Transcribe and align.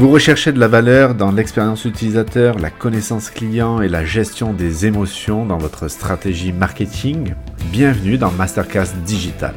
Vous 0.00 0.08
recherchez 0.08 0.50
de 0.50 0.58
la 0.58 0.66
valeur 0.66 1.14
dans 1.14 1.30
l'expérience 1.30 1.84
utilisateur, 1.84 2.58
la 2.58 2.70
connaissance 2.70 3.28
client 3.28 3.82
et 3.82 3.88
la 3.88 4.02
gestion 4.02 4.54
des 4.54 4.86
émotions 4.86 5.44
dans 5.44 5.58
votre 5.58 5.88
stratégie 5.88 6.54
marketing? 6.54 7.34
Bienvenue 7.70 8.16
dans 8.16 8.30
Masterclass 8.30 8.94
Digital. 9.04 9.54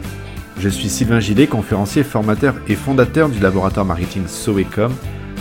Je 0.60 0.68
suis 0.68 0.90
Sylvain 0.90 1.22
Gillet, 1.22 1.48
conférencier, 1.48 2.04
formateur 2.04 2.56
et 2.68 2.76
fondateur 2.76 3.30
du 3.30 3.40
laboratoire 3.40 3.86
marketing 3.86 4.28
Soecom. 4.28 4.92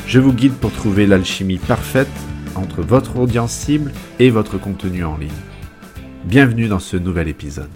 Je 0.07 0.20
vous 0.20 0.32
guide 0.32 0.54
pour 0.54 0.70
trouver 0.70 1.09
l'alchimie 1.09 1.59
parfaite 1.59 2.07
entre 2.55 2.80
votre 2.82 3.19
audience 3.19 3.50
cible 3.50 3.91
et 4.21 4.30
votre 4.30 4.57
contenu 4.57 5.05
en 5.05 5.16
ligne. 5.16 5.30
Bienvenue 6.27 6.69
dans 6.69 6.79
ce 6.79 6.96
nouvel 6.96 7.27
épisode. 7.27 7.71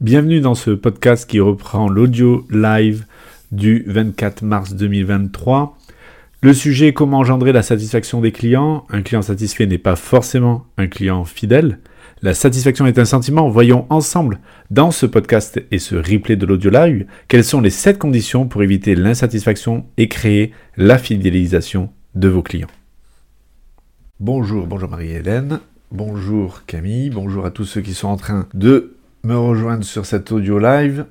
Bienvenue 0.00 0.40
dans 0.40 0.54
ce 0.54 0.70
podcast 0.70 1.28
qui 1.28 1.40
reprend 1.40 1.90
l'audio 1.90 2.46
live 2.48 3.04
du 3.54 3.84
24 3.86 4.42
mars 4.42 4.74
2023. 4.74 5.78
Le 6.42 6.52
sujet 6.52 6.92
comment 6.92 7.18
engendrer 7.18 7.52
la 7.52 7.62
satisfaction 7.62 8.20
des 8.20 8.32
clients. 8.32 8.84
Un 8.90 9.02
client 9.02 9.22
satisfait 9.22 9.66
n'est 9.66 9.78
pas 9.78 9.96
forcément 9.96 10.66
un 10.76 10.88
client 10.88 11.24
fidèle. 11.24 11.78
La 12.20 12.34
satisfaction 12.34 12.86
est 12.86 12.98
un 12.98 13.04
sentiment. 13.04 13.48
Voyons 13.48 13.86
ensemble 13.90 14.40
dans 14.70 14.90
ce 14.90 15.06
podcast 15.06 15.62
et 15.70 15.78
ce 15.78 15.94
replay 15.94 16.36
de 16.36 16.46
l'audio 16.46 16.70
live 16.70 17.06
quelles 17.28 17.44
sont 17.44 17.60
les 17.60 17.70
7 17.70 17.98
conditions 17.98 18.46
pour 18.46 18.62
éviter 18.62 18.94
l'insatisfaction 18.94 19.86
et 19.96 20.08
créer 20.08 20.52
la 20.76 20.98
fidélisation 20.98 21.90
de 22.14 22.28
vos 22.28 22.42
clients. 22.42 22.68
Bonjour, 24.20 24.66
bonjour 24.66 24.88
Marie-Hélène, 24.88 25.60
bonjour 25.90 26.62
Camille, 26.66 27.10
bonjour 27.10 27.46
à 27.46 27.50
tous 27.50 27.64
ceux 27.64 27.80
qui 27.80 27.94
sont 27.94 28.08
en 28.08 28.16
train 28.16 28.46
de 28.54 28.94
me 29.24 29.36
rejoindre 29.36 29.84
sur 29.84 30.06
cet 30.06 30.30
audio 30.30 30.58
live. 30.58 31.06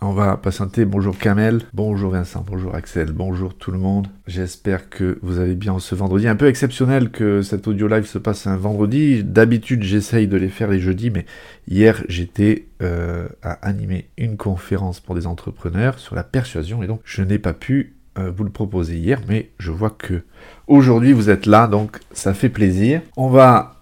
On 0.00 0.12
va 0.12 0.36
patienter. 0.36 0.84
Bonjour 0.84 1.16
Kamel, 1.16 1.62
bonjour 1.72 2.12
Vincent, 2.12 2.44
bonjour 2.46 2.74
Axel, 2.74 3.12
bonjour 3.12 3.54
tout 3.54 3.70
le 3.70 3.78
monde. 3.78 4.08
J'espère 4.26 4.90
que 4.90 5.18
vous 5.22 5.38
allez 5.38 5.54
bien 5.54 5.78
ce 5.78 5.94
vendredi. 5.94 6.28
Un 6.28 6.36
peu 6.36 6.46
exceptionnel 6.46 7.10
que 7.10 7.40
cet 7.42 7.66
audio 7.66 7.88
live 7.88 8.04
se 8.04 8.18
passe 8.18 8.46
un 8.46 8.56
vendredi. 8.56 9.24
D'habitude, 9.24 9.82
j'essaye 9.82 10.28
de 10.28 10.36
les 10.36 10.50
faire 10.50 10.68
les 10.68 10.80
jeudis, 10.80 11.10
mais 11.10 11.24
hier, 11.68 12.04
j'étais 12.08 12.66
euh, 12.82 13.28
à 13.42 13.52
animer 13.66 14.08
une 14.18 14.36
conférence 14.36 15.00
pour 15.00 15.14
des 15.14 15.26
entrepreneurs 15.26 15.98
sur 15.98 16.14
la 16.14 16.24
persuasion 16.24 16.82
et 16.82 16.86
donc 16.86 17.00
je 17.04 17.22
n'ai 17.22 17.38
pas 17.38 17.54
pu 17.54 17.94
euh, 18.18 18.30
vous 18.30 18.44
le 18.44 18.50
proposer 18.50 18.96
hier, 18.96 19.20
mais 19.26 19.50
je 19.58 19.70
vois 19.70 19.90
que 19.90 20.22
aujourd'hui 20.66 21.12
vous 21.12 21.30
êtes 21.30 21.46
là, 21.46 21.66
donc 21.66 21.98
ça 22.12 22.34
fait 22.34 22.48
plaisir. 22.48 23.00
On 23.16 23.28
va 23.28 23.73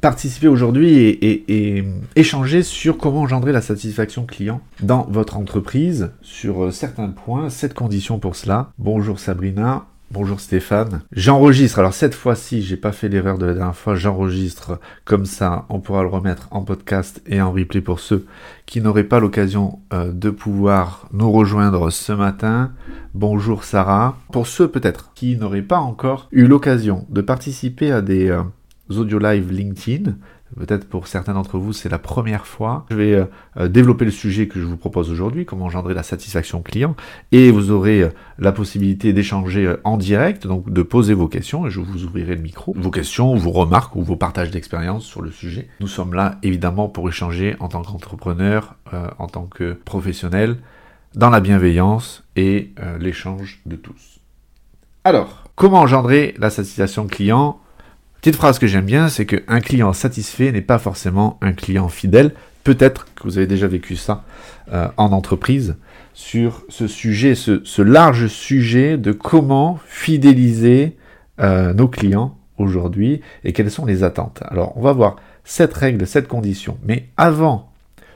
participer 0.00 0.48
aujourd'hui 0.48 0.94
et, 0.98 1.84
échanger 2.14 2.62
sur 2.62 2.98
comment 2.98 3.22
engendrer 3.22 3.52
la 3.52 3.60
satisfaction 3.60 4.24
client 4.26 4.60
dans 4.80 5.06
votre 5.10 5.36
entreprise, 5.36 6.10
sur 6.22 6.64
euh, 6.64 6.70
certains 6.70 7.08
points, 7.08 7.50
cette 7.50 7.74
condition 7.74 8.18
pour 8.18 8.36
cela. 8.36 8.70
Bonjour 8.78 9.18
Sabrina. 9.18 9.86
Bonjour 10.12 10.38
Stéphane. 10.38 11.02
J'enregistre. 11.10 11.80
Alors 11.80 11.92
cette 11.92 12.14
fois-ci, 12.14 12.62
j'ai 12.62 12.76
pas 12.76 12.92
fait 12.92 13.08
l'erreur 13.08 13.38
de 13.38 13.46
la 13.46 13.54
dernière 13.54 13.74
fois. 13.74 13.96
J'enregistre 13.96 14.78
comme 15.04 15.26
ça. 15.26 15.66
On 15.68 15.80
pourra 15.80 16.02
le 16.02 16.08
remettre 16.08 16.46
en 16.52 16.62
podcast 16.62 17.20
et 17.26 17.40
en 17.40 17.50
replay 17.50 17.80
pour 17.80 17.98
ceux 17.98 18.24
qui 18.66 18.80
n'auraient 18.80 19.04
pas 19.04 19.18
l'occasion 19.18 19.80
euh, 19.92 20.12
de 20.12 20.30
pouvoir 20.30 21.08
nous 21.12 21.32
rejoindre 21.32 21.90
ce 21.90 22.12
matin. 22.12 22.70
Bonjour 23.14 23.64
Sarah. 23.64 24.16
Pour 24.30 24.46
ceux 24.46 24.68
peut-être 24.68 25.12
qui 25.14 25.36
n'auraient 25.36 25.60
pas 25.60 25.78
encore 25.78 26.28
eu 26.30 26.46
l'occasion 26.46 27.04
de 27.10 27.20
participer 27.20 27.90
à 27.90 28.00
des 28.00 28.30
euh, 28.30 28.42
audio 28.90 29.18
live 29.18 29.52
LinkedIn. 29.52 30.14
Peut-être 30.54 30.88
pour 30.88 31.08
certains 31.08 31.34
d'entre 31.34 31.58
vous, 31.58 31.72
c'est 31.72 31.88
la 31.88 31.98
première 31.98 32.46
fois. 32.46 32.86
Je 32.90 32.96
vais 32.96 33.14
euh, 33.14 33.24
euh, 33.56 33.68
développer 33.68 34.04
le 34.04 34.12
sujet 34.12 34.46
que 34.46 34.60
je 34.60 34.64
vous 34.64 34.76
propose 34.76 35.10
aujourd'hui, 35.10 35.44
comment 35.44 35.64
engendrer 35.64 35.92
la 35.92 36.04
satisfaction 36.04 36.62
client, 36.62 36.94
et 37.32 37.50
vous 37.50 37.72
aurez 37.72 38.02
euh, 38.02 38.10
la 38.38 38.52
possibilité 38.52 39.12
d'échanger 39.12 39.74
en 39.82 39.96
direct, 39.96 40.46
donc 40.46 40.72
de 40.72 40.82
poser 40.82 41.14
vos 41.14 41.26
questions, 41.26 41.66
et 41.66 41.70
je 41.70 41.80
vous 41.80 42.04
ouvrirai 42.04 42.36
le 42.36 42.42
micro. 42.42 42.74
Vos 42.78 42.92
questions, 42.92 43.34
vos 43.34 43.50
remarques 43.50 43.96
ou 43.96 44.02
vos 44.02 44.16
partages 44.16 44.52
d'expérience 44.52 45.04
sur 45.04 45.20
le 45.20 45.32
sujet. 45.32 45.68
Nous 45.80 45.88
sommes 45.88 46.14
là 46.14 46.38
évidemment 46.44 46.88
pour 46.88 47.08
échanger 47.08 47.56
en 47.58 47.68
tant 47.68 47.82
qu'entrepreneur, 47.82 48.76
en 49.18 49.26
tant 49.26 49.46
que 49.46 49.72
professionnel, 49.72 50.58
dans 51.14 51.30
la 51.30 51.40
bienveillance 51.40 52.24
et 52.36 52.72
l'échange 53.00 53.60
de 53.66 53.76
tous. 53.76 54.20
Alors, 55.04 55.44
comment 55.54 55.80
engendrer 55.80 56.34
la 56.38 56.50
satisfaction 56.50 57.06
client? 57.06 57.60
Petite 58.26 58.38
phrase 58.38 58.58
que 58.58 58.66
j'aime 58.66 58.86
bien, 58.86 59.08
c'est 59.08 59.24
qu'un 59.24 59.60
client 59.60 59.92
satisfait 59.92 60.50
n'est 60.50 60.60
pas 60.60 60.80
forcément 60.80 61.38
un 61.42 61.52
client 61.52 61.88
fidèle. 61.88 62.32
Peut-être 62.64 63.06
que 63.14 63.22
vous 63.22 63.38
avez 63.38 63.46
déjà 63.46 63.68
vécu 63.68 63.94
ça 63.94 64.24
euh, 64.72 64.88
en 64.96 65.12
entreprise 65.12 65.76
sur 66.12 66.64
ce 66.68 66.88
sujet, 66.88 67.36
ce, 67.36 67.82
large 67.82 68.26
sujet 68.26 68.98
de 68.98 69.12
comment 69.12 69.78
fidéliser 69.86 70.96
euh, 71.38 71.72
nos 71.72 71.86
clients 71.86 72.36
aujourd'hui 72.58 73.20
et 73.44 73.52
quelles 73.52 73.70
sont 73.70 73.86
les 73.86 74.02
attentes. 74.02 74.42
Alors, 74.48 74.76
on 74.76 74.80
va 74.80 74.92
voir 74.92 75.14
cette 75.44 75.74
règle, 75.74 76.04
cette 76.04 76.26
condition. 76.26 76.78
Mais 76.84 77.10
avant 77.16 77.70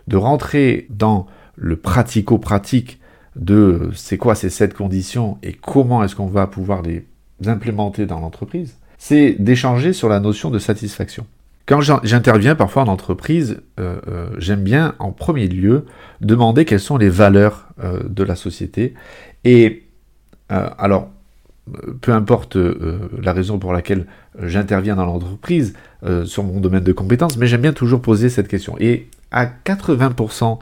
de 0.09 0.16
rentrer 0.16 0.88
dans 0.91 1.28
le 1.54 1.76
pratico-pratique 1.76 2.99
de 3.37 3.91
c'est 3.94 4.19
quoi 4.19 4.34
ces 4.34 4.50
sept 4.50 4.75
conditions 4.75 5.38
et 5.44 5.53
comment 5.53 6.03
est-ce 6.03 6.16
qu'on 6.16 6.26
va 6.26 6.49
pouvoir 6.49 6.82
les 6.82 7.06
implémenter 7.47 8.06
dans 8.06 8.19
l'entreprise, 8.19 8.75
c'est 9.00 9.34
d'échanger 9.38 9.94
sur 9.94 10.11
la 10.11 10.21
notion 10.21 10.50
de 10.50 10.59
satisfaction. 10.59 11.27
Quand 11.65 11.81
j'interviens 11.81 12.55
parfois 12.55 12.83
en 12.83 12.88
entreprise, 12.88 13.62
euh, 13.78 13.97
euh, 14.09 14.28
j'aime 14.37 14.62
bien 14.62 14.94
en 14.99 15.11
premier 15.11 15.49
lieu 15.49 15.87
demander 16.21 16.66
quelles 16.66 16.81
sont 16.81 16.99
les 16.99 17.09
valeurs 17.09 17.69
euh, 17.83 18.03
de 18.06 18.22
la 18.22 18.37
société. 18.37 18.94
Et 19.44 19.84
alors, 20.50 21.09
peu 22.00 22.12
importe 22.12 22.56
la 22.56 23.33
raison 23.33 23.61
pour 23.61 23.72
laquelle 23.72 24.06
j'interviens 24.43 24.97
dans 24.97 25.06
l'entreprise, 25.06 25.75
sur 26.25 26.43
mon 26.43 26.59
domaine 26.59 26.82
de 26.82 26.93
compétences, 26.93 27.37
mais 27.37 27.47
j'aime 27.47 27.61
bien 27.61 27.72
toujours 27.72 28.03
poser 28.03 28.28
cette 28.28 28.49
question. 28.49 28.75
Et 28.81 29.06
à 29.31 29.47
80% 29.47 30.59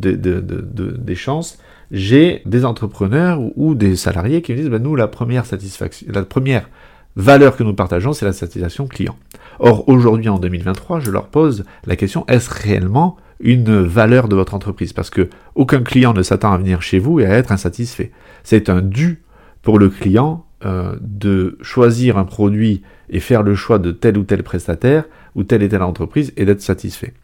des 0.00 1.14
chances, 1.14 1.58
j'ai 1.92 2.42
des 2.46 2.64
entrepreneurs 2.64 3.40
ou, 3.54 3.76
des 3.76 3.94
salariés 3.94 4.42
qui 4.42 4.52
me 4.52 4.56
disent, 4.56 4.70
ben, 4.70 4.82
nous, 4.82 4.96
la 4.96 5.06
première 5.06 5.46
satisfaction, 5.46 6.08
la 6.10 6.24
première 6.24 6.68
valeur 7.16 7.56
que 7.56 7.62
nous 7.62 7.74
partageons, 7.74 8.12
c'est 8.12 8.26
la 8.26 8.32
satisfaction 8.32 8.86
client. 8.86 9.16
Or, 9.58 9.88
aujourd'hui, 9.88 10.28
en 10.28 10.38
2023, 10.38 11.00
je 11.00 11.10
leur 11.10 11.28
pose 11.28 11.64
la 11.86 11.96
question, 11.96 12.24
est-ce 12.28 12.50
réellement 12.50 13.16
une 13.40 13.80
valeur 13.80 14.28
de 14.28 14.36
votre 14.36 14.54
entreprise? 14.54 14.92
Parce 14.92 15.10
que 15.10 15.28
aucun 15.54 15.82
client 15.82 16.12
ne 16.12 16.22
s'attend 16.22 16.52
à 16.52 16.58
venir 16.58 16.82
chez 16.82 16.98
vous 16.98 17.20
et 17.20 17.26
à 17.26 17.30
être 17.30 17.52
insatisfait. 17.52 18.12
C'est 18.44 18.68
un 18.68 18.82
dû 18.82 19.22
pour 19.62 19.78
le 19.78 19.88
client 19.88 20.46
euh, 20.64 20.96
de 21.00 21.58
choisir 21.60 22.18
un 22.18 22.24
produit 22.24 22.82
et 23.08 23.20
faire 23.20 23.42
le 23.42 23.54
choix 23.54 23.78
de 23.78 23.92
tel 23.92 24.18
ou 24.18 24.24
tel 24.24 24.42
prestataire 24.42 25.04
ou 25.34 25.42
telle 25.42 25.62
et 25.62 25.68
telle 25.68 25.82
entreprise 25.82 26.32
et 26.36 26.44
d'être 26.44 26.62
satisfait. 26.62 27.14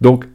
Donc, 0.00 0.26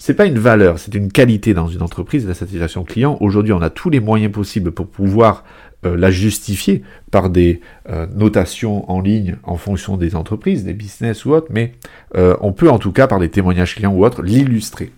c'est 0.00 0.14
pas 0.14 0.24
une 0.24 0.38
valeur, 0.38 0.78
c'est 0.78 0.94
une 0.94 1.12
qualité 1.12 1.52
dans 1.52 1.68
une 1.68 1.82
entreprise, 1.82 2.26
la 2.26 2.32
satisfaction 2.32 2.84
client. 2.84 3.18
Aujourd'hui, 3.20 3.52
on 3.52 3.60
a 3.60 3.68
tous 3.68 3.90
les 3.90 4.00
moyens 4.00 4.32
possibles 4.32 4.72
pour 4.72 4.86
pouvoir 4.86 5.44
euh, 5.84 5.94
la 5.94 6.10
justifier 6.10 6.82
par 7.10 7.28
des 7.28 7.60
euh, 7.90 8.06
notations 8.16 8.90
en 8.90 9.02
ligne 9.02 9.36
en 9.42 9.58
fonction 9.58 9.98
des 9.98 10.16
entreprises, 10.16 10.64
des 10.64 10.72
business 10.72 11.26
ou 11.26 11.32
autres, 11.32 11.48
mais 11.50 11.74
euh, 12.16 12.34
on 12.40 12.52
peut 12.52 12.70
en 12.70 12.78
tout 12.78 12.92
cas 12.92 13.06
par 13.06 13.18
des 13.18 13.28
témoignages 13.28 13.74
clients 13.74 13.92
ou 13.92 14.06
autres 14.06 14.22
l'illustrer. 14.22 14.90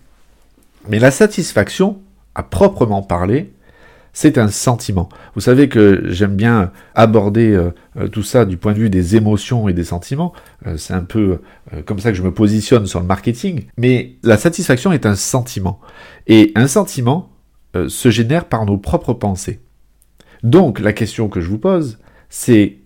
Mais 0.89 1.01
la 1.01 1.11
satisfaction, 1.11 2.01
à 2.37 2.45
proprement 2.45 3.03
parler, 3.03 3.51
c'est 4.13 4.39
un 4.39 4.49
sentiment. 4.49 5.09
Vous 5.35 5.41
savez 5.41 5.69
que 5.69 6.05
j'aime 6.07 6.37
bien 6.37 6.71
aborder 6.95 7.59
tout 8.13 8.23
ça 8.23 8.45
du 8.45 8.57
point 8.57 8.73
de 8.73 8.79
vue 8.79 8.91
des 8.91 9.17
émotions 9.17 9.69
et 9.69 9.73
des 9.73 9.85
sentiments. 9.85 10.33
c'est 10.77 10.93
un 10.93 11.03
peu 11.05 11.41
comme 11.87 11.99
ça 11.99 12.11
que 12.11 12.17
je 12.19 12.23
me 12.23 12.33
positionne 12.33 12.87
sur 12.87 13.01
le 13.01 13.07
marketing. 13.07 13.65
Mais 13.79 14.17
la 14.23 14.37
satisfaction 14.37 14.93
est 14.93 15.07
un 15.07 15.15
sentiment. 15.15 15.81
Et 16.27 16.53
un 16.57 16.67
sentiment 16.67 17.31
se 17.89 18.11
génère 18.11 18.45
par 18.45 18.67
nos 18.67 18.77
propres 18.77 19.15
pensées. 19.15 19.61
Donc 20.43 20.81
la 20.81 20.93
question 20.93 21.29
que 21.29 21.41
je 21.41 21.49
vous 21.49 21.59
pose, 21.59 21.99
c'est 22.29 22.79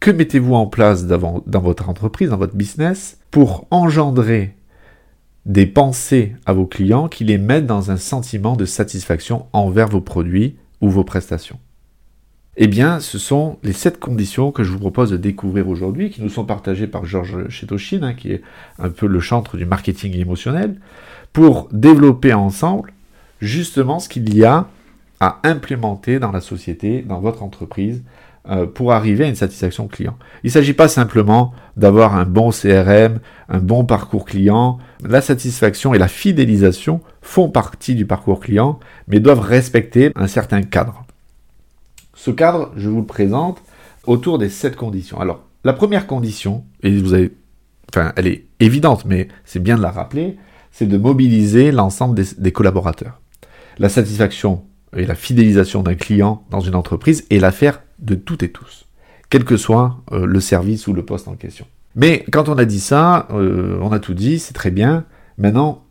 que 0.00 0.10
mettez-vous 0.10 0.54
en 0.54 0.66
place 0.66 1.06
dans 1.06 1.42
votre 1.46 1.88
entreprise, 1.88 2.30
dans 2.30 2.36
votre 2.36 2.56
business, 2.56 3.18
pour 3.30 3.66
engendrer 3.70 4.56
des 5.46 5.66
pensées 5.66 6.36
à 6.46 6.52
vos 6.52 6.66
clients 6.66 7.08
qui 7.08 7.24
les 7.24 7.38
mettent 7.38 7.66
dans 7.66 7.90
un 7.90 7.96
sentiment 7.96 8.56
de 8.56 8.64
satisfaction 8.64 9.46
envers 9.52 9.88
vos 9.88 10.00
produits 10.00 10.56
ou 10.80 10.88
vos 10.88 11.04
prestations. 11.04 11.58
Eh 12.56 12.66
bien, 12.66 13.00
ce 13.00 13.18
sont 13.18 13.58
les 13.62 13.72
sept 13.72 13.98
conditions 13.98 14.52
que 14.52 14.62
je 14.62 14.70
vous 14.70 14.78
propose 14.78 15.10
de 15.10 15.16
découvrir 15.16 15.68
aujourd'hui, 15.68 16.10
qui 16.10 16.22
nous 16.22 16.28
sont 16.28 16.44
partagées 16.44 16.86
par 16.86 17.06
Georges 17.06 17.48
Chetoshin, 17.48 18.02
hein, 18.02 18.12
qui 18.12 18.30
est 18.30 18.42
un 18.78 18.90
peu 18.90 19.06
le 19.06 19.20
chantre 19.20 19.56
du 19.56 19.64
marketing 19.64 20.14
émotionnel, 20.16 20.76
pour 21.32 21.68
développer 21.72 22.34
ensemble 22.34 22.92
justement 23.40 23.98
ce 24.00 24.08
qu'il 24.10 24.34
y 24.34 24.44
a 24.44 24.68
à 25.18 25.40
implémenter 25.44 26.18
dans 26.18 26.30
la 26.30 26.40
société, 26.40 27.00
dans 27.00 27.20
votre 27.20 27.42
entreprise, 27.42 28.02
pour 28.74 28.92
arriver 28.92 29.24
à 29.24 29.28
une 29.28 29.36
satisfaction 29.36 29.86
client. 29.86 30.18
Il 30.42 30.48
ne 30.48 30.52
s'agit 30.52 30.72
pas 30.72 30.88
simplement 30.88 31.54
d'avoir 31.76 32.16
un 32.16 32.24
bon 32.24 32.50
CRM, 32.50 33.20
un 33.48 33.58
bon 33.58 33.84
parcours 33.84 34.24
client. 34.24 34.78
La 35.04 35.20
satisfaction 35.20 35.94
et 35.94 35.98
la 35.98 36.08
fidélisation 36.08 37.00
font 37.20 37.48
partie 37.48 37.94
du 37.94 38.04
parcours 38.04 38.40
client, 38.40 38.80
mais 39.06 39.20
doivent 39.20 39.40
respecter 39.40 40.10
un 40.16 40.26
certain 40.26 40.62
cadre. 40.62 41.04
Ce 42.14 42.30
cadre, 42.30 42.72
je 42.76 42.88
vous 42.88 43.00
le 43.00 43.06
présente 43.06 43.62
autour 44.06 44.38
des 44.38 44.48
sept 44.48 44.76
conditions. 44.76 45.20
Alors, 45.20 45.44
la 45.64 45.72
première 45.72 46.06
condition, 46.08 46.64
et 46.82 46.90
vous 46.98 47.14
avez, 47.14 47.32
enfin, 47.92 48.12
elle 48.16 48.26
est 48.26 48.46
évidente, 48.58 49.04
mais 49.04 49.28
c'est 49.44 49.62
bien 49.62 49.76
de 49.76 49.82
la 49.82 49.90
rappeler, 49.90 50.36
c'est 50.72 50.86
de 50.86 50.98
mobiliser 50.98 51.70
l'ensemble 51.70 52.20
des 52.38 52.52
collaborateurs. 52.52 53.20
La 53.78 53.88
satisfaction 53.88 54.64
et 54.96 55.06
la 55.06 55.14
fidélisation 55.14 55.82
d'un 55.82 55.94
client 55.94 56.44
dans 56.50 56.60
une 56.60 56.74
entreprise 56.74 57.24
est 57.30 57.38
l'affaire 57.38 57.82
de 58.02 58.14
toutes 58.14 58.42
et 58.42 58.50
tous, 58.50 58.86
quel 59.30 59.44
que 59.44 59.56
soit 59.56 59.98
euh, 60.12 60.26
le 60.26 60.40
service 60.40 60.86
ou 60.86 60.92
le 60.92 61.04
poste 61.04 61.28
en 61.28 61.34
question. 61.34 61.66
Mais 61.94 62.24
quand 62.30 62.48
on 62.48 62.58
a 62.58 62.64
dit 62.64 62.80
ça, 62.80 63.28
euh, 63.32 63.78
on 63.80 63.92
a 63.92 63.98
tout 63.98 64.14
dit, 64.14 64.38
c'est 64.38 64.54
très 64.54 64.70
bien. 64.70 65.04
Maintenant, 65.38 65.84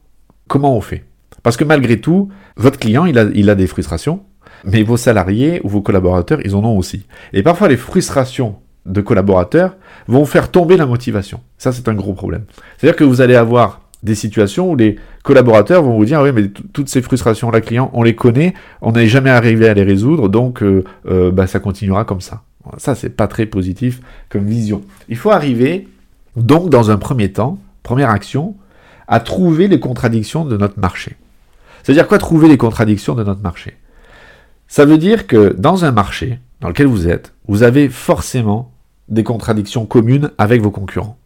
comment 0.48 0.76
on 0.76 0.82
fait? 0.82 1.06
Parce 1.44 1.58
que 1.58 1.64
malgré 1.64 2.00
tout, 2.00 2.30
votre 2.56 2.80
client, 2.80 3.06
il 3.06 3.18
a, 3.18 3.24
il 3.34 3.50
a 3.50 3.56
des 3.56 3.68
frustrations, 3.68 4.24
mais 4.64 4.84
vos 4.84 4.98
salariés 4.98 5.62
ou 5.64 5.70
vos 5.70 5.82
collaborateurs, 5.82 6.40
ils 6.46 6.56
en 6.56 6.64
ont 6.64 6.78
aussi. 6.78 7.06
Et 7.34 7.44
parfois, 7.44 7.68
les 7.68 7.78
frustrations 7.78 8.58
de 8.86 9.02
collaborateurs 9.02 9.76
vont 10.08 10.26
faire 10.26 10.50
tomber 10.52 10.78
la 10.78 10.86
motivation. 10.86 11.42
Ça, 11.58 11.72
c'est 11.72 11.88
un 11.88 11.94
gros 11.94 12.14
problème. 12.14 12.46
C'est-à-dire 12.78 12.96
que 12.96 13.04
vous 13.04 13.22
allez 13.22 13.36
avoir 13.36 13.81
des 14.04 14.16
situations 14.16 14.72
où 14.72 14.76
les 14.76 14.98
collaborateurs 15.24 15.84
vont 15.84 15.98
vous 15.98 16.06
dire, 16.06 16.20
ah 16.20 16.24
oui, 16.24 16.32
mais 16.34 16.48
toutes 16.48 16.90
ces 16.90 17.02
frustrations 17.02 17.52
la 17.52 17.62
client, 17.62 17.92
on 17.94 18.04
les 18.04 18.16
connaît, 18.16 18.54
on 18.82 18.94
n'est 18.94 19.08
jamais 19.08 19.30
arrivé 19.30 19.68
à 19.68 19.74
les 19.74 19.84
résoudre, 19.84 20.30
donc 20.30 20.64
euh, 20.64 20.84
euh, 21.08 21.32
bah, 21.32 21.48
ça 21.48 21.60
continuera 21.60 22.06
comme 22.06 22.22
ça. 22.22 22.44
Ça, 22.78 22.96
c'est 22.96 23.10
pas 23.10 23.28
très 23.28 23.46
positif 23.46 24.02
comme 24.30 24.46
vision. 24.46 24.82
Il 25.10 25.18
faut 25.18 25.32
arriver, 25.32 25.88
donc, 26.36 26.70
dans 26.70 26.92
un 26.92 26.98
premier 26.98 27.32
temps, 27.32 27.60
première 27.84 28.10
action, 28.10 28.56
à 29.08 29.20
trouver 29.20 29.68
les 29.68 29.80
contradictions 29.80 30.46
de 30.46 30.58
notre 30.58 30.80
marché. 30.80 31.16
C'est-à-dire 31.84 32.08
quoi 32.08 32.18
trouver 32.18 32.48
les 32.48 32.58
contradictions 32.58 33.16
de 33.16 33.24
notre 33.24 33.42
marché? 33.42 33.78
Ça 34.68 34.86
veut 34.86 34.98
dire 34.98 35.28
que 35.28 35.54
dans 35.58 35.84
un 35.84 35.92
marché 35.92 36.40
dans 36.62 36.70
lequel 36.70 36.88
vous 36.88 37.08
êtes, 37.08 37.34
vous 37.48 37.64
avez 37.64 37.90
forcément 37.90 38.72
des 39.10 39.24
contradictions 39.24 39.86
communes 39.86 40.32
avec 40.38 40.62
vos 40.62 40.72
concurrents. 40.72 41.18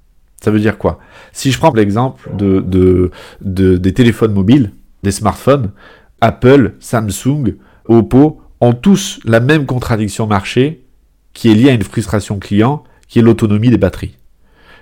Ça 0.46 0.52
veut 0.52 0.60
dire 0.60 0.78
quoi? 0.78 1.00
Si 1.32 1.52
je 1.52 1.58
prends 1.58 1.74
l'exemple 1.74 2.30
de, 2.36 3.10
des 3.42 3.94
téléphones 3.96 4.32
mobiles, 4.32 4.74
des 5.02 5.10
smartphones, 5.10 5.72
Apple, 6.22 6.76
Samsung, 6.80 7.56
Oppo 7.88 8.42
ont 8.62 8.74
tous 8.74 9.20
la 9.26 9.40
même 9.40 9.66
contradiction 9.66 10.28
marché 10.28 10.86
qui 11.34 11.50
est 11.50 11.56
liée 11.56 11.72
à 11.72 11.74
une 11.74 11.82
frustration 11.82 12.38
client, 12.38 12.84
qui 13.08 13.18
est 13.18 13.22
l'autonomie 13.24 13.72
des 13.72 13.80
batteries. 13.80 14.18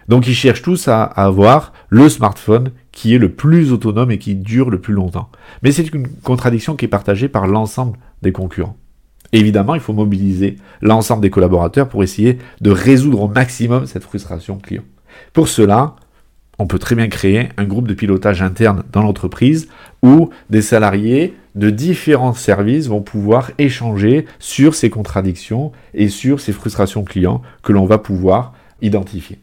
Donc 0.09 0.27
ils 0.27 0.35
cherchent 0.35 0.63
tous 0.63 0.89
à, 0.89 1.03
avoir 1.03 1.71
le 1.87 2.09
smartphone 2.09 2.71
qui 2.91 3.15
est 3.15 3.17
le 3.17 3.31
plus 3.31 3.71
autonome 3.71 4.11
et 4.11 4.17
qui 4.17 4.35
dure 4.35 4.69
le 4.69 4.81
plus 4.81 4.93
longtemps. 4.93 5.29
Mais 5.61 5.71
c'est 5.71 5.93
une 5.93 6.09
contradiction 6.23 6.75
qui 6.75 6.83
est 6.83 6.89
partagée 6.89 7.29
par 7.29 7.47
l'ensemble 7.47 7.97
des 8.21 8.33
concurrents. 8.33 8.75
Évidemment, 9.31 9.75
il 9.75 9.81
faut 9.81 9.93
mobiliser 9.93 10.57
l'ensemble 10.81 11.21
des 11.21 11.29
collaborateurs 11.29 11.87
pour 11.87 12.03
essayer 12.03 12.39
de 12.59 12.69
résoudre 12.69 13.21
au 13.21 13.27
maximum 13.29 13.85
cette 13.85 14.03
frustration 14.03 14.57
client. 14.57 14.83
Pour 15.33 15.47
cela, 15.47 15.95
on 16.59 16.67
peut 16.67 16.79
très 16.79 16.95
bien 16.95 17.07
créer 17.07 17.49
un 17.57 17.65
groupe 17.65 17.87
de 17.87 17.93
pilotage 17.93 18.41
interne 18.41 18.83
dans 18.91 19.01
l'entreprise 19.01 19.67
où 20.01 20.29
des 20.49 20.61
salariés 20.61 21.33
de 21.55 21.69
différents 21.69 22.33
services 22.33 22.87
vont 22.87 23.01
pouvoir 23.01 23.51
échanger 23.57 24.25
sur 24.39 24.75
ces 24.75 24.89
contradictions 24.89 25.71
et 25.93 26.09
sur 26.09 26.39
ces 26.39 26.51
frustrations 26.51 27.03
clients 27.03 27.41
que 27.63 27.73
l'on 27.73 27.85
va 27.85 27.97
pouvoir 27.97 28.53
identifier. 28.81 29.39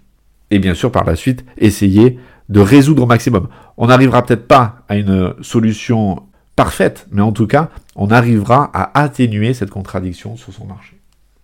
Et 0.51 0.59
bien 0.59 0.75
sûr, 0.75 0.91
par 0.91 1.05
la 1.05 1.17
suite, 1.17 1.45
essayer 1.59 2.19
de 2.49 2.61
résoudre 2.61 3.05
au 3.05 3.07
maximum. 3.07 3.49
On 3.77 3.87
n'arrivera 3.87 4.25
peut-être 4.25 4.49
pas 4.49 4.83
à 4.89 4.97
une 4.97 5.35
solution 5.41 6.23
parfaite, 6.57 7.07
mais 7.11 7.23
en 7.23 7.33
tout 7.33 7.47
cas, 7.47 7.71
on 7.97 8.11
arrivera 8.11 8.71
à 8.75 9.01
atténuer 9.01 9.55
cette 9.55 9.71
contradiction 9.71 10.37
sur 10.37 10.53
son 10.53 10.67
marché. 10.67 11.00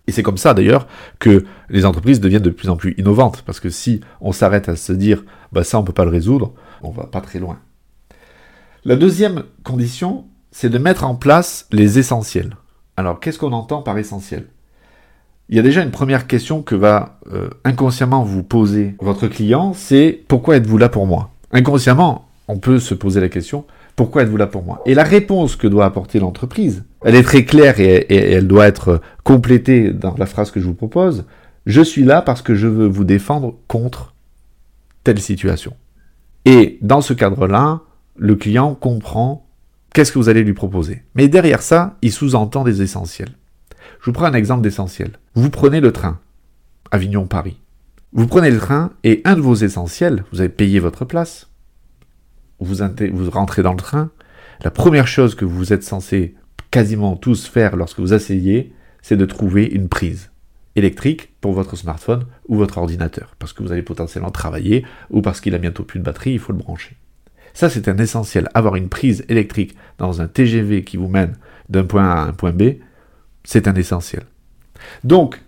Et 0.07 0.11
c'est 0.11 0.23
comme 0.23 0.37
ça 0.37 0.53
d'ailleurs 0.53 0.87
que 1.19 1.45
les 1.69 1.85
entreprises 1.85 2.21
deviennent 2.21 2.41
de 2.41 2.49
plus 2.49 2.69
en 2.69 2.77
plus 2.77 2.95
innovantes, 2.97 3.43
parce 3.45 3.59
que 3.59 3.69
si 3.69 4.01
on 4.21 4.31
s'arrête 4.31 4.69
à 4.69 4.75
se 4.75 4.93
dire 4.93 5.23
bah 5.51 5.63
ça 5.63 5.77
on 5.77 5.83
peut 5.83 5.93
pas 5.93 6.05
le 6.05 6.11
résoudre, 6.11 6.53
on 6.81 6.91
va 6.91 7.05
pas 7.05 7.21
très 7.21 7.39
loin. 7.39 7.59
La 8.85 8.95
deuxième 8.95 9.43
condition, 9.63 10.25
c'est 10.51 10.69
de 10.69 10.77
mettre 10.77 11.03
en 11.03 11.15
place 11.15 11.67
les 11.71 11.99
essentiels. 11.99 12.55
Alors 12.95 13.19
qu'est-ce 13.19 13.37
qu'on 13.37 13.51
entend 13.51 13.81
par 13.81 13.97
essentiel? 13.97 14.47
Il 15.49 15.55
y 15.55 15.59
a 15.59 15.63
déjà 15.63 15.81
une 15.81 15.91
première 15.91 16.27
question 16.27 16.61
que 16.61 16.75
va 16.75 17.19
euh, 17.31 17.49
inconsciemment 17.63 18.23
vous 18.23 18.43
poser 18.43 18.95
votre 18.99 19.27
client, 19.27 19.73
c'est 19.73 20.23
pourquoi 20.27 20.57
êtes-vous 20.57 20.77
là 20.77 20.89
pour 20.89 21.05
moi? 21.05 21.31
Inconsciemment, 21.51 22.29
on 22.47 22.59
peut 22.59 22.79
se 22.79 22.93
poser 22.93 23.21
la 23.21 23.29
question 23.29 23.65
pourquoi 23.97 24.21
êtes-vous 24.21 24.37
là 24.37 24.45
pour 24.45 24.63
moi? 24.63 24.83
Et 24.85 24.93
la 24.93 25.03
réponse 25.03 25.55
que 25.55 25.65
doit 25.65 25.85
apporter 25.85 26.19
l'entreprise, 26.19 26.85
elle 27.03 27.15
est 27.15 27.23
très 27.23 27.45
claire 27.45 27.79
et, 27.79 28.05
elle 28.09 28.47
doit 28.47 28.67
être 28.67 29.01
complétée 29.23 29.91
dans 29.91 30.15
la 30.17 30.27
phrase 30.27 30.51
que 30.51 30.59
je 30.59 30.67
vous 30.67 30.75
propose. 30.75 31.25
Je 31.65 31.81
suis 31.81 32.03
là 32.03 32.21
parce 32.21 32.43
que 32.43 32.53
je 32.53 32.67
veux 32.67 32.85
vous 32.85 33.03
défendre 33.03 33.55
contre 33.67 34.13
telle 35.03 35.19
situation. 35.19 35.73
Et 36.45 36.77
dans 36.83 37.01
ce 37.01 37.13
cadre-là, 37.13 37.81
le 38.15 38.35
client 38.35 38.75
comprend 38.75 39.47
qu'est-ce 39.95 40.11
que 40.11 40.19
vous 40.19 40.29
allez 40.29 40.43
lui 40.43 40.53
proposer. 40.53 41.01
Mais 41.15 41.27
derrière 41.27 41.63
ça, 41.63 41.97
il 42.03 42.11
sous-entend 42.11 42.63
des 42.63 42.83
essentiels. 42.83 43.35
Je 43.99 44.05
vous 44.05 44.13
prends 44.13 44.25
un 44.25 44.33
exemple 44.33 44.61
d'essentiel. 44.61 45.13
Vous 45.33 45.49
prenez 45.49 45.81
le 45.81 45.91
train, 45.91 46.19
Avignon-Paris. 46.91 47.57
Vous 48.13 48.27
prenez 48.27 48.51
le 48.51 48.59
train 48.59 48.91
et 49.03 49.21
un 49.25 49.35
de 49.35 49.41
vos 49.41 49.55
essentiels, 49.55 50.23
vous 50.31 50.39
avez 50.39 50.49
payé 50.49 50.79
votre 50.79 51.03
place, 51.03 51.49
vous, 52.59 53.29
rentrez 53.29 53.63
dans 53.63 53.71
le 53.71 53.77
train, 53.77 54.11
la 54.63 54.71
première 54.71 55.07
chose 55.07 55.35
que 55.35 55.45
vous 55.45 55.73
êtes 55.73 55.83
censé 55.83 56.35
quasiment 56.71 57.15
tous 57.15 57.47
faire 57.47 57.75
lorsque 57.75 57.99
vous 57.99 58.13
asseyez, 58.13 58.73
c'est 59.01 59.17
de 59.17 59.25
trouver 59.25 59.65
une 59.65 59.87
prise 59.87 60.31
électrique 60.75 61.33
pour 61.41 61.53
votre 61.53 61.75
smartphone 61.75 62.25
ou 62.47 62.55
votre 62.55 62.77
ordinateur, 62.77 63.35
parce 63.39 63.53
que 63.53 63.63
vous 63.63 63.71
allez 63.71 63.81
potentiellement 63.81 64.31
travailler 64.31 64.85
ou 65.09 65.21
parce 65.21 65.41
qu'il 65.41 65.55
a 65.55 65.59
bientôt 65.59 65.83
plus 65.83 65.99
de 65.99 66.05
batterie, 66.05 66.33
il 66.33 66.39
faut 66.39 66.53
le 66.53 66.59
brancher. 66.59 66.97
Ça, 67.53 67.69
c'est 67.69 67.87
un 67.87 67.97
essentiel. 67.97 68.49
Avoir 68.53 68.75
une 68.75 68.89
prise 68.89 69.25
électrique 69.29 69.75
dans 69.97 70.21
un 70.21 70.27
TGV 70.27 70.83
qui 70.83 70.97
vous 70.97 71.07
mène 71.07 71.37
d'un 71.69 71.83
point 71.83 72.07
A 72.07 72.21
à 72.21 72.25
un 72.25 72.33
point 72.33 72.51
B, 72.51 72.75
c'est 73.43 73.67
un 73.67 73.73
essentiel. 73.73 74.23
Donc, 75.03 75.41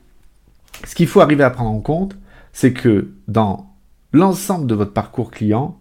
ce 0.87 0.95
qu'il 0.95 1.07
faut 1.07 1.21
arriver 1.21 1.43
à 1.43 1.51
prendre 1.51 1.69
en 1.69 1.81
compte, 1.81 2.17
c'est 2.53 2.73
que 2.73 3.11
dans 3.27 3.75
l'ensemble 4.11 4.65
de 4.65 4.73
votre 4.73 4.93
parcours 4.93 5.29
client, 5.29 5.79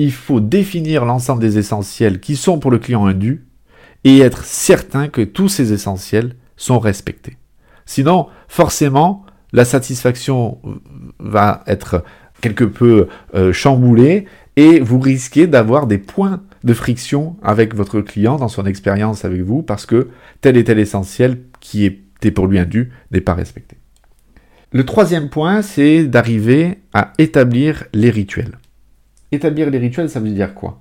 il 0.00 0.12
faut 0.12 0.40
définir 0.40 1.04
l'ensemble 1.04 1.42
des 1.42 1.58
essentiels 1.58 2.20
qui 2.20 2.34
sont 2.34 2.58
pour 2.58 2.70
le 2.70 2.78
client 2.78 3.04
indus 3.04 3.44
et 4.04 4.20
être 4.20 4.44
certain 4.44 5.08
que 5.08 5.20
tous 5.20 5.50
ces 5.50 5.74
essentiels 5.74 6.36
sont 6.56 6.78
respectés. 6.78 7.36
Sinon, 7.84 8.28
forcément, 8.48 9.26
la 9.52 9.66
satisfaction 9.66 10.58
va 11.18 11.62
être 11.66 12.02
quelque 12.40 12.64
peu 12.64 13.08
euh, 13.34 13.52
chamboulée 13.52 14.24
et 14.56 14.80
vous 14.80 15.00
risquez 15.00 15.46
d'avoir 15.46 15.86
des 15.86 15.98
points 15.98 16.40
de 16.64 16.72
friction 16.72 17.36
avec 17.42 17.74
votre 17.74 18.00
client 18.00 18.36
dans 18.36 18.48
son 18.48 18.64
expérience 18.64 19.26
avec 19.26 19.42
vous 19.42 19.62
parce 19.62 19.84
que 19.84 20.08
tel 20.40 20.56
et 20.56 20.64
tel 20.64 20.78
essentiel 20.78 21.42
qui 21.60 21.84
était 21.84 22.30
pour 22.30 22.46
lui 22.46 22.58
indu 22.58 22.90
n'est 23.10 23.20
pas 23.20 23.34
respecté. 23.34 23.76
Le 24.72 24.86
troisième 24.86 25.28
point, 25.28 25.60
c'est 25.60 26.04
d'arriver 26.04 26.78
à 26.94 27.12
établir 27.18 27.84
les 27.92 28.08
rituels. 28.08 28.59
Établir 29.32 29.70
les 29.70 29.78
rituels, 29.78 30.10
ça 30.10 30.20
veut 30.20 30.30
dire 30.30 30.54
quoi? 30.54 30.80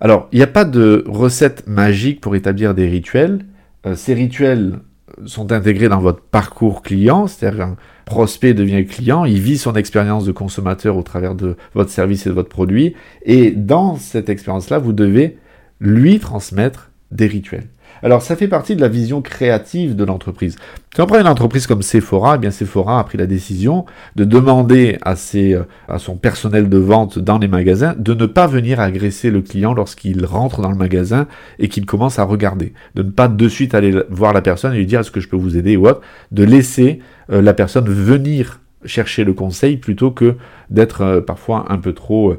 Alors, 0.00 0.28
il 0.32 0.36
n'y 0.36 0.44
a 0.44 0.48
pas 0.48 0.64
de 0.64 1.04
recette 1.08 1.66
magique 1.66 2.20
pour 2.20 2.36
établir 2.36 2.74
des 2.74 2.86
rituels. 2.86 3.44
Euh, 3.86 3.96
ces 3.96 4.14
rituels 4.14 4.78
sont 5.26 5.50
intégrés 5.52 5.88
dans 5.88 5.98
votre 5.98 6.20
parcours 6.20 6.82
client, 6.82 7.26
c'est-à-dire 7.26 7.58
qu'un 7.58 7.76
prospect 8.04 8.54
devient 8.54 8.86
client, 8.86 9.24
il 9.24 9.40
vit 9.40 9.58
son 9.58 9.74
expérience 9.74 10.24
de 10.24 10.32
consommateur 10.32 10.96
au 10.96 11.02
travers 11.02 11.34
de 11.34 11.56
votre 11.74 11.90
service 11.90 12.26
et 12.26 12.30
de 12.30 12.34
votre 12.34 12.48
produit, 12.48 12.94
et 13.24 13.50
dans 13.50 13.96
cette 13.96 14.28
expérience-là, 14.28 14.78
vous 14.78 14.92
devez 14.92 15.38
lui 15.80 16.18
transmettre 16.18 16.90
des 17.10 17.26
rituels. 17.26 17.68
Alors 18.02 18.22
ça 18.22 18.36
fait 18.36 18.48
partie 18.48 18.76
de 18.76 18.80
la 18.80 18.88
vision 18.88 19.20
créative 19.22 19.96
de 19.96 20.04
l'entreprise. 20.04 20.56
Quand 20.94 21.04
on 21.04 21.06
prend 21.06 21.20
une 21.20 21.26
entreprise 21.26 21.66
comme 21.66 21.82
Sephora, 21.82 22.36
eh 22.36 22.38
bien 22.38 22.50
Sephora 22.50 23.00
a 23.00 23.04
pris 23.04 23.18
la 23.18 23.26
décision 23.26 23.86
de 24.16 24.24
demander 24.24 24.98
à, 25.02 25.16
ses, 25.16 25.54
euh, 25.54 25.62
à 25.88 25.98
son 25.98 26.16
personnel 26.16 26.68
de 26.68 26.78
vente 26.78 27.18
dans 27.18 27.38
les 27.38 27.48
magasins 27.48 27.94
de 27.98 28.14
ne 28.14 28.26
pas 28.26 28.46
venir 28.46 28.80
agresser 28.80 29.30
le 29.30 29.42
client 29.42 29.74
lorsqu'il 29.74 30.24
rentre 30.24 30.60
dans 30.62 30.70
le 30.70 30.76
magasin 30.76 31.26
et 31.58 31.68
qu'il 31.68 31.86
commence 31.86 32.18
à 32.18 32.24
regarder. 32.24 32.72
De 32.94 33.02
ne 33.02 33.10
pas 33.10 33.28
de 33.28 33.48
suite 33.48 33.74
aller 33.74 33.94
voir 34.10 34.32
la 34.32 34.42
personne 34.42 34.74
et 34.74 34.78
lui 34.78 34.86
dire 34.86 35.00
est-ce 35.00 35.10
que 35.10 35.20
je 35.20 35.28
peux 35.28 35.36
vous 35.36 35.56
aider 35.56 35.76
ou 35.76 35.88
autre. 35.88 36.00
De 36.30 36.44
laisser 36.44 37.00
euh, 37.30 37.42
la 37.42 37.54
personne 37.54 37.88
venir 37.88 38.60
chercher 38.84 39.24
le 39.24 39.32
conseil 39.32 39.76
plutôt 39.76 40.12
que 40.12 40.36
d'être 40.70 41.02
euh, 41.02 41.20
parfois 41.20 41.66
un 41.68 41.78
peu 41.78 41.92
trop 41.92 42.36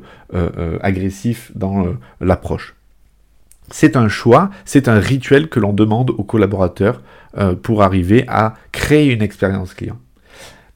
agressif 0.81 1.51
dans 1.55 1.85
l'approche. 2.21 2.78
C'est 3.71 3.95
un 3.95 4.07
choix, 4.07 4.49
c'est 4.65 4.87
un 4.87 4.99
rituel 4.99 5.49
que 5.49 5.59
l'on 5.59 5.73
demande 5.73 6.11
aux 6.11 6.23
collaborateurs 6.23 7.01
euh, 7.37 7.55
pour 7.55 7.83
arriver 7.83 8.25
à 8.27 8.55
créer 8.71 9.11
une 9.11 9.21
expérience 9.21 9.73
client. 9.73 9.97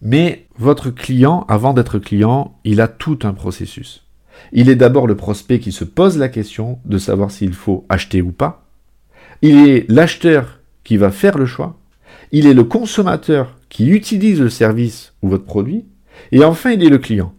Mais 0.02 0.48
votre 0.58 0.90
client, 0.90 1.46
avant 1.48 1.74
d'être 1.74 1.98
client, 1.98 2.58
il 2.64 2.82
a 2.82 2.88
tout 2.88 3.20
un 3.24 3.34
processus. 3.34 4.06
Il 4.52 4.70
est 4.70 4.76
d'abord 4.76 5.08
le 5.08 5.16
prospect 5.16 5.60
qui 5.60 5.72
se 5.72 5.86
pose 5.86 6.18
la 6.18 6.30
question 6.30 6.80
de 6.86 6.98
savoir 6.98 7.32
s'il 7.32 7.54
faut 7.54 7.86
acheter 7.90 8.22
ou 8.22 8.32
pas. 8.32 8.66
Il 9.42 9.68
est 9.68 9.90
l'acheteur 9.90 10.60
qui 10.84 10.98
va 10.98 11.12
faire 11.12 11.38
le 11.38 11.46
choix. 11.46 11.78
Il 12.32 12.48
est 12.48 12.54
le 12.54 12.64
consommateur 12.64 13.56
qui 13.70 13.88
utilise 13.88 14.42
le 14.42 14.50
service 14.50 15.14
ou 15.22 15.30
votre 15.30 15.46
produit. 15.46 15.86
Et 16.32 16.44
enfin, 16.44 16.72
il 16.72 16.84
est 16.84 16.90
le 16.90 16.98
client. 16.98 17.34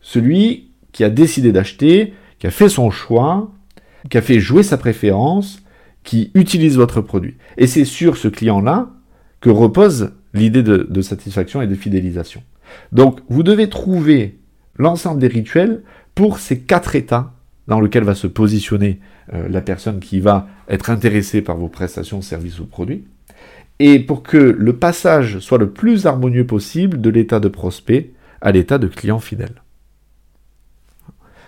Celui 0.00 0.70
qui 0.92 1.04
a 1.04 1.10
décidé 1.10 1.52
d'acheter, 1.52 2.14
qui 2.38 2.46
a 2.46 2.50
fait 2.50 2.68
son 2.68 2.90
choix, 2.90 3.50
qui 4.10 4.18
a 4.18 4.22
fait 4.22 4.40
jouer 4.40 4.62
sa 4.62 4.76
préférence, 4.76 5.62
qui 6.04 6.30
utilise 6.34 6.76
votre 6.76 7.00
produit. 7.00 7.36
Et 7.56 7.66
c'est 7.66 7.84
sur 7.84 8.16
ce 8.16 8.28
client-là 8.28 8.90
que 9.40 9.50
repose 9.50 10.12
l'idée 10.34 10.62
de, 10.62 11.02
satisfaction 11.02 11.62
et 11.62 11.66
de 11.66 11.74
fidélisation. 11.74 12.42
Donc, 12.90 13.20
vous 13.28 13.42
devez 13.42 13.68
trouver 13.68 14.38
l'ensemble 14.76 15.20
des 15.20 15.28
rituels 15.28 15.82
pour 16.14 16.38
ces 16.38 16.60
quatre 16.60 16.96
états 16.96 17.32
dans 17.68 17.80
lesquels 17.80 18.04
va 18.04 18.14
se 18.14 18.26
positionner 18.26 19.00
euh, 19.32 19.48
la 19.48 19.60
personne 19.60 20.00
qui 20.00 20.20
va 20.20 20.48
être 20.68 20.90
intéressée 20.90 21.42
par 21.42 21.56
vos 21.56 21.68
prestations, 21.68 22.22
services 22.22 22.58
ou 22.58 22.66
produits, 22.66 23.04
et 23.78 23.98
pour 23.98 24.22
que 24.22 24.36
le 24.36 24.76
passage 24.76 25.38
soit 25.38 25.58
le 25.58 25.70
plus 25.70 26.06
harmonieux 26.06 26.46
possible 26.46 27.00
de 27.00 27.10
l'état 27.10 27.40
de 27.40 27.48
prospect 27.48 28.12
à 28.40 28.52
l'état 28.52 28.78
de 28.78 28.86
client 28.86 29.20
fidèle. 29.20 29.61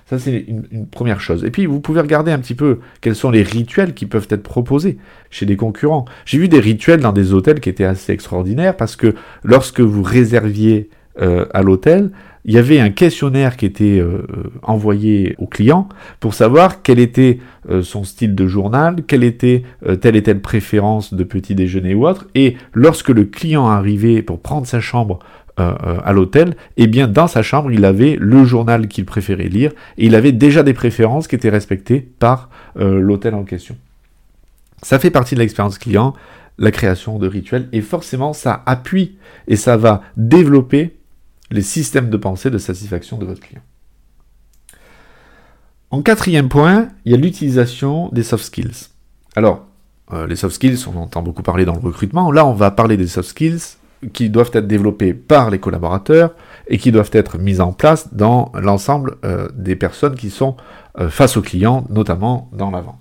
Ça, 0.07 0.19
c'est 0.19 0.45
une, 0.47 0.87
première 0.87 1.21
chose. 1.21 1.45
Et 1.45 1.51
puis, 1.51 1.65
vous 1.65 1.81
pouvez 1.81 2.01
regarder 2.01 2.31
un 2.31 2.39
petit 2.39 2.55
peu 2.55 2.81
quels 3.01 3.15
sont 3.15 3.31
les 3.31 3.43
rituels 3.43 3.95
qui 3.95 4.05
peuvent 4.05 4.29
être 4.31 4.43
proposés 4.43 4.99
chez 5.31 5.47
des 5.47 5.57
concurrents. 5.57 6.05
J'ai 6.27 6.39
vu 6.39 6.49
des 6.49 6.61
rituels 6.61 7.01
dans 7.01 7.13
des 7.13 7.33
hôtels 7.33 7.61
qui 7.61 7.71
étaient 7.71 7.85
assez 7.85 8.13
extraordinaires 8.13 8.77
parce 8.77 8.97
que 8.97 9.15
lorsque 9.43 9.81
vous 9.81 10.03
réserviez 10.03 10.91
euh, 11.23 11.47
à 11.55 11.63
l'hôtel, 11.63 12.11
il 12.45 12.53
y 12.53 12.59
avait 12.59 12.81
un 12.81 12.91
questionnaire 12.91 13.57
qui 13.57 13.65
était 13.65 13.99
euh, 13.99 14.27
envoyé 14.63 15.37
au 15.39 15.47
client 15.47 15.89
pour 16.21 16.35
savoir 16.35 16.83
quel 16.83 16.99
était 16.99 17.39
euh, 17.71 17.83
son 17.83 18.05
style 18.05 18.35
de 18.35 18.47
journal, 18.47 18.97
quelle 19.07 19.25
était 19.25 19.63
telle 20.03 20.17
et 20.17 20.23
telle 20.23 20.41
préférence 20.41 21.15
de 21.15 21.25
petit 21.25 21.55
déjeuner 21.55 21.95
ou 21.95 22.07
autre. 22.07 22.27
Et 22.35 22.57
lorsque 22.73 23.11
le 23.11 23.25
client 23.25 23.69
arrivait 23.69 24.21
pour 24.21 24.41
prendre 24.41 24.67
sa 24.67 24.81
chambre 24.81 25.21
euh, 25.61 25.73
euh, 25.87 26.01
à 26.03 26.13
l'hôtel, 26.13 26.57
et 26.77 26.83
eh 26.83 26.87
bien 26.89 27.07
dans 27.07 27.29
sa 27.29 27.45
chambre, 27.45 27.71
il 27.71 27.85
avait 27.85 28.17
le 28.19 28.45
journal 28.45 28.89
qu'il 28.89 29.05
préférait 29.05 29.47
lire, 29.47 29.71
et 29.97 30.07
il 30.07 30.17
avait 30.17 30.33
déjà 30.33 30.65
des 30.65 30.75
préférences 30.75 31.29
qui 31.29 31.37
étaient 31.37 31.49
respectées 31.49 32.01
par 32.01 32.51
euh, 32.77 32.99
l'hôtel 32.99 33.35
en 33.35 33.45
question. 33.45 33.77
Ça 34.83 34.99
fait 34.99 35.13
partie 35.13 35.37
de 35.37 35.39
l'expérience 35.39 35.79
client, 35.79 36.13
la 36.59 36.73
création 36.73 37.21
de 37.21 37.29
rituels, 37.29 37.69
et 37.71 37.83
forcément 37.83 38.33
ça 38.33 38.65
appuie 38.67 39.17
et 39.47 39.55
ça 39.55 39.77
va 39.77 40.03
développer 40.17 40.97
les 41.53 41.63
systèmes 41.63 42.11
de 42.11 42.17
pensée 42.17 42.51
de 42.51 42.59
satisfaction 42.59 43.17
de 43.17 43.25
votre 43.25 43.41
client. 43.41 43.63
En 45.93 46.03
quatrième 46.03 46.49
point, 46.49 46.89
il 47.05 47.13
y 47.13 47.15
a 47.15 47.19
l'utilisation 47.19 48.09
des 48.09 48.25
soft 48.25 48.45
skills. 48.45 48.89
Alors, 49.37 49.69
les 50.29 50.35
soft 50.35 50.57
skills, 50.57 50.79
on 50.93 50.99
entend 50.99 51.23
beaucoup 51.23 51.45
parler 51.45 51.65
dans 51.65 51.75
le 51.75 51.81
recrutement. 51.81 52.33
Là, 52.33 52.45
on 52.45 52.55
va 52.55 52.73
parler 52.73 52.97
des 52.97 53.07
soft 53.07 53.29
skills 53.29 53.77
qui 54.13 54.31
doivent 54.31 54.51
être 54.53 54.67
développés 54.67 55.15
par 55.15 55.51
les 55.51 55.59
collaborateurs 55.59 56.35
et 56.67 56.79
qui 56.79 56.93
doivent 56.93 57.11
être 57.13 57.39
mises 57.39 57.61
en 57.61 57.73
place 57.73 58.15
dans 58.15 58.53
l'ensemble 58.55 59.17
euh, 59.25 59.49
des 59.55 59.77
personnes 59.77 60.15
qui 60.15 60.31
sont 60.31 60.57
euh, 60.99 61.09
face 61.09 61.37
aux 61.37 61.43
clients, 61.43 61.85
notamment 61.91 62.51
dans 62.53 62.71
la 62.71 62.81
vente. 62.81 62.99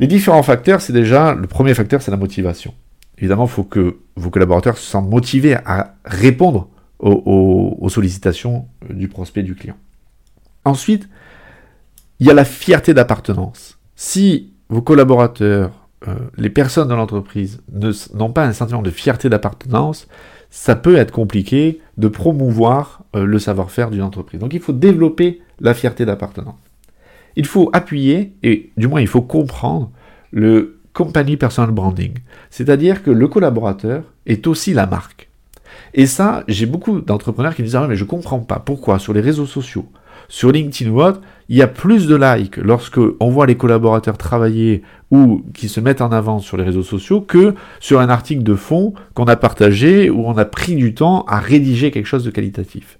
Les 0.00 0.06
différents 0.06 0.42
facteurs, 0.42 0.80
c'est 0.80 0.92
déjà, 0.92 1.34
le 1.34 1.46
premier 1.46 1.74
facteur, 1.74 2.02
c'est 2.02 2.10
la 2.10 2.16
motivation. 2.16 2.74
Évidemment, 3.18 3.44
il 3.44 3.50
faut 3.50 3.64
que 3.64 3.98
vos 4.16 4.30
collaborateurs 4.30 4.78
se 4.78 4.90
sentent 4.90 5.08
motivés 5.08 5.56
à 5.64 5.94
répondre 6.04 6.68
aux, 6.98 7.88
sollicitations 7.88 8.66
euh, 8.88 8.94
du 8.94 9.08
prospect 9.08 9.42
du 9.42 9.54
client. 9.54 9.76
Ensuite, 10.64 11.08
il 12.20 12.26
y 12.26 12.30
a 12.30 12.34
la 12.34 12.44
fierté 12.44 12.94
d'appartenance. 12.94 13.78
Si 13.96 14.52
vos 14.68 14.82
collaborateurs, 14.82 15.72
les 16.36 16.50
personnes 16.50 16.88
de 16.88 16.94
l'entreprise 16.94 17.60
n'ont 18.14 18.32
pas 18.32 18.44
un 18.44 18.52
sentiment 18.52 18.82
de 18.82 18.90
fierté 18.90 19.28
d'appartenance, 19.28 20.08
ça 20.52 20.76
peut 20.76 20.96
être 20.96 21.12
compliqué 21.12 21.80
de 21.96 22.08
promouvoir 22.08 23.04
euh, 23.16 23.24
le 23.24 23.38
savoir-faire 23.38 23.90
d'une 23.90 24.02
entreprise. 24.02 24.38
Donc 24.38 24.52
il 24.52 24.60
faut 24.60 24.74
développer 24.74 25.40
la 25.60 25.72
fierté 25.72 26.04
d'appartenance. 26.04 26.60
Il 27.36 27.46
faut 27.46 27.70
appuyer, 27.72 28.34
et 28.42 28.70
du 28.76 28.86
moins 28.86 29.00
il 29.00 29.06
faut 29.06 29.22
comprendre, 29.22 29.90
le 30.30 30.78
company 30.92 31.38
personal 31.38 31.70
branding. 31.70 32.12
C'est-à-dire 32.50 33.02
que 33.02 33.10
le 33.10 33.28
collaborateur 33.28 34.04
est 34.26 34.46
aussi 34.46 34.74
la 34.74 34.86
marque. 34.86 35.30
Et 35.94 36.04
ça, 36.04 36.44
j'ai 36.48 36.66
beaucoup 36.66 37.00
d'entrepreneurs 37.00 37.54
qui 37.54 37.62
disent 37.62 37.76
ah, 37.76 37.86
mais 37.88 37.96
je 37.96 38.04
comprends 38.04 38.40
pas 38.40 38.58
pourquoi 38.58 38.98
sur 38.98 39.14
les 39.14 39.22
réseaux 39.22 39.46
sociaux, 39.46 39.86
sur 40.28 40.52
LinkedIn 40.52 40.90
ou 40.90 41.02
autre, 41.02 41.20
il 41.48 41.56
y 41.56 41.62
a 41.62 41.66
plus 41.66 42.06
de 42.06 42.16
likes 42.16 42.56
lorsque 42.56 42.98
on 43.20 43.28
voit 43.28 43.46
les 43.46 43.56
collaborateurs 43.56 44.16
travailler 44.16 44.82
ou 45.10 45.42
qui 45.52 45.68
se 45.68 45.80
mettent 45.80 46.00
en 46.00 46.12
avant 46.12 46.38
sur 46.38 46.56
les 46.56 46.64
réseaux 46.64 46.82
sociaux 46.82 47.20
que 47.20 47.54
sur 47.80 48.00
un 48.00 48.08
article 48.08 48.42
de 48.42 48.54
fond 48.54 48.94
qu'on 49.14 49.24
a 49.24 49.36
partagé 49.36 50.08
ou 50.08 50.26
on 50.26 50.36
a 50.38 50.44
pris 50.44 50.74
du 50.74 50.94
temps 50.94 51.24
à 51.28 51.38
rédiger 51.40 51.90
quelque 51.90 52.06
chose 52.06 52.24
de 52.24 52.30
qualitatif. 52.30 52.98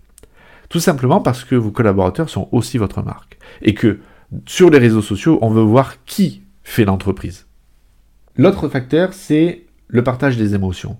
Tout 0.68 0.80
simplement 0.80 1.20
parce 1.20 1.44
que 1.44 1.54
vos 1.54 1.70
collaborateurs 1.70 2.28
sont 2.28 2.48
aussi 2.52 2.78
votre 2.78 3.02
marque 3.02 3.38
et 3.62 3.74
que 3.74 4.00
sur 4.46 4.70
les 4.70 4.78
réseaux 4.78 5.02
sociaux, 5.02 5.38
on 5.42 5.50
veut 5.50 5.62
voir 5.62 6.04
qui 6.04 6.42
fait 6.62 6.84
l'entreprise. 6.84 7.46
L'autre 8.36 8.68
facteur, 8.68 9.12
c'est 9.12 9.64
le 9.88 10.02
partage 10.02 10.36
des 10.36 10.54
émotions. 10.54 10.96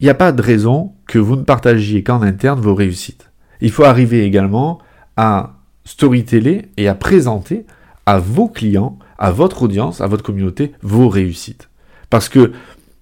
Il 0.00 0.04
n'y 0.04 0.10
a 0.10 0.14
pas 0.14 0.32
de 0.32 0.42
raison 0.42 0.92
que 1.06 1.18
vous 1.18 1.36
ne 1.36 1.42
partagiez 1.42 2.02
qu'en 2.02 2.20
interne 2.20 2.60
vos 2.60 2.74
réussites. 2.74 3.30
Il 3.60 3.70
faut 3.70 3.84
arriver 3.84 4.24
également 4.24 4.78
à 5.16 5.54
storyteller 5.84 6.66
et 6.76 6.88
à 6.88 6.94
présenter 6.94 7.66
à 8.06 8.18
vos 8.18 8.48
clients, 8.48 8.98
à 9.18 9.30
votre 9.30 9.62
audience, 9.62 10.00
à 10.00 10.06
votre 10.06 10.22
communauté, 10.22 10.72
vos 10.82 11.08
réussites. 11.08 11.68
Parce 12.10 12.28
que, 12.28 12.52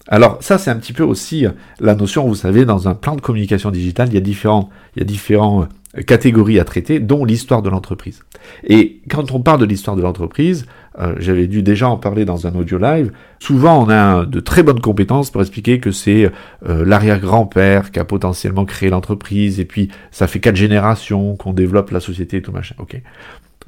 alors 0.08 0.38
ça 0.40 0.58
c'est 0.58 0.70
un 0.70 0.76
petit 0.76 0.92
peu 0.92 1.02
aussi 1.02 1.46
la 1.80 1.94
notion, 1.94 2.26
vous 2.26 2.34
savez, 2.34 2.64
dans 2.64 2.88
un 2.88 2.94
plan 2.94 3.16
de 3.16 3.20
communication 3.20 3.70
digitale, 3.70 4.08
il 4.08 4.14
y 4.14 4.18
a 4.18 4.20
différents, 4.20 4.70
il 4.94 5.00
y 5.00 5.02
a 5.02 5.06
différents 5.06 5.62
euh, 5.96 6.02
catégories 6.02 6.58
à 6.58 6.64
traiter, 6.64 7.00
dont 7.00 7.24
l'histoire 7.24 7.62
de 7.62 7.70
l'entreprise. 7.70 8.22
Et 8.64 9.00
quand 9.10 9.32
on 9.32 9.40
parle 9.40 9.60
de 9.60 9.66
l'histoire 9.66 9.96
de 9.96 10.02
l'entreprise, 10.02 10.66
euh, 10.98 11.14
j'avais 11.18 11.46
dû 11.46 11.62
déjà 11.62 11.88
en 11.88 11.96
parler 11.96 12.24
dans 12.24 12.46
un 12.46 12.54
audio 12.54 12.78
live, 12.78 13.12
souvent 13.38 13.84
on 13.84 13.88
a 13.88 14.26
de 14.26 14.40
très 14.40 14.62
bonnes 14.62 14.80
compétences 14.80 15.30
pour 15.30 15.40
expliquer 15.40 15.80
que 15.80 15.90
c'est 15.90 16.30
euh, 16.68 16.84
l'arrière-grand-père 16.84 17.90
qui 17.90 17.98
a 17.98 18.04
potentiellement 18.04 18.64
créé 18.64 18.90
l'entreprise, 18.90 19.60
et 19.60 19.64
puis 19.64 19.88
ça 20.10 20.26
fait 20.26 20.40
quatre 20.40 20.56
générations 20.56 21.36
qu'on 21.36 21.52
développe 21.52 21.90
la 21.90 22.00
société 22.00 22.38
et 22.38 22.42
tout 22.42 22.52
machin. 22.52 22.74
Ok. 22.78 23.00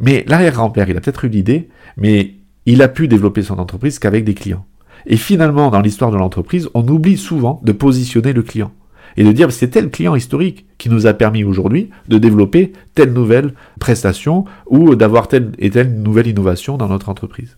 Mais 0.01 0.25
l'arrière-grand-père, 0.27 0.89
il 0.89 0.97
a 0.97 1.01
peut-être 1.01 1.25
eu 1.25 1.29
l'idée, 1.29 1.69
mais 1.97 2.35
il 2.67 2.83
a 2.83 2.89
pu 2.89 3.09
développer 3.09 3.43
son 3.43 3.59
entreprise 3.59 3.99
qu'avec 3.99 4.25
des 4.25 4.35
clients. 4.35 4.67
Et 5.07 5.17
finalement, 5.17 5.71
dans 5.71 5.81
l'histoire 5.81 6.11
de 6.11 6.17
l'entreprise, 6.17 6.69
on 6.75 6.87
oublie 6.89 7.19
souvent 7.19 7.61
de 7.65 7.73
positionner 7.73 8.33
le 8.33 8.43
client 8.43 8.73
et 9.17 9.25
de 9.25 9.33
dire 9.33 9.53
c'est 9.53 9.69
tel 9.69 9.91
client 9.91 10.15
historique 10.15 10.67
qui 10.79 10.89
nous 10.89 11.07
a 11.07 11.15
permis 11.15 11.45
aujourd'hui 11.45 11.91
de 12.09 12.19
développer 12.19 12.73
telle 12.95 13.13
nouvelle 13.13 13.55
prestation 13.81 14.45
ou 14.67 14.95
d'avoir 14.95 15.29
telle 15.29 15.53
et 15.59 15.71
telle 15.71 15.95
nouvelle 15.95 16.27
innovation 16.27 16.77
dans 16.77 16.89
notre 16.89 17.09
entreprise. 17.09 17.57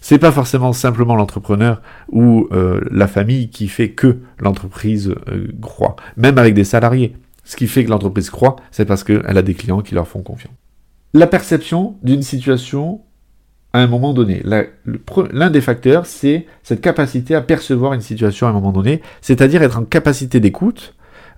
C'est 0.00 0.18
pas 0.18 0.32
forcément 0.32 0.72
simplement 0.72 1.16
l'entrepreneur 1.16 1.82
ou 2.10 2.48
euh, 2.52 2.80
la 2.90 3.06
famille 3.08 3.50
qui 3.50 3.68
fait 3.68 3.90
que 3.90 4.18
l'entreprise 4.38 5.14
euh, 5.28 5.48
croît, 5.60 5.96
même 6.16 6.38
avec 6.38 6.54
des 6.54 6.64
salariés. 6.64 7.16
Ce 7.44 7.56
qui 7.56 7.68
fait 7.68 7.84
que 7.84 7.90
l'entreprise 7.90 8.30
croît, 8.30 8.56
c'est 8.70 8.84
parce 8.84 9.04
qu'elle 9.04 9.38
a 9.38 9.42
des 9.42 9.54
clients 9.54 9.80
qui 9.80 9.94
leur 9.94 10.08
font 10.08 10.22
confiance. 10.22 10.54
La 11.14 11.26
perception 11.26 11.96
d'une 12.02 12.22
situation 12.22 13.00
à 13.76 13.80
un 13.80 13.86
moment 13.86 14.14
donné. 14.14 14.42
L'un 15.32 15.50
des 15.50 15.60
facteurs, 15.60 16.06
c'est 16.06 16.46
cette 16.62 16.80
capacité 16.80 17.34
à 17.34 17.42
percevoir 17.42 17.92
une 17.92 18.00
situation 18.00 18.46
à 18.46 18.50
un 18.50 18.52
moment 18.54 18.72
donné, 18.72 19.02
c'est-à-dire 19.20 19.62
être 19.62 19.78
en 19.78 19.84
capacité 19.84 20.40
d'écoute 20.40 20.94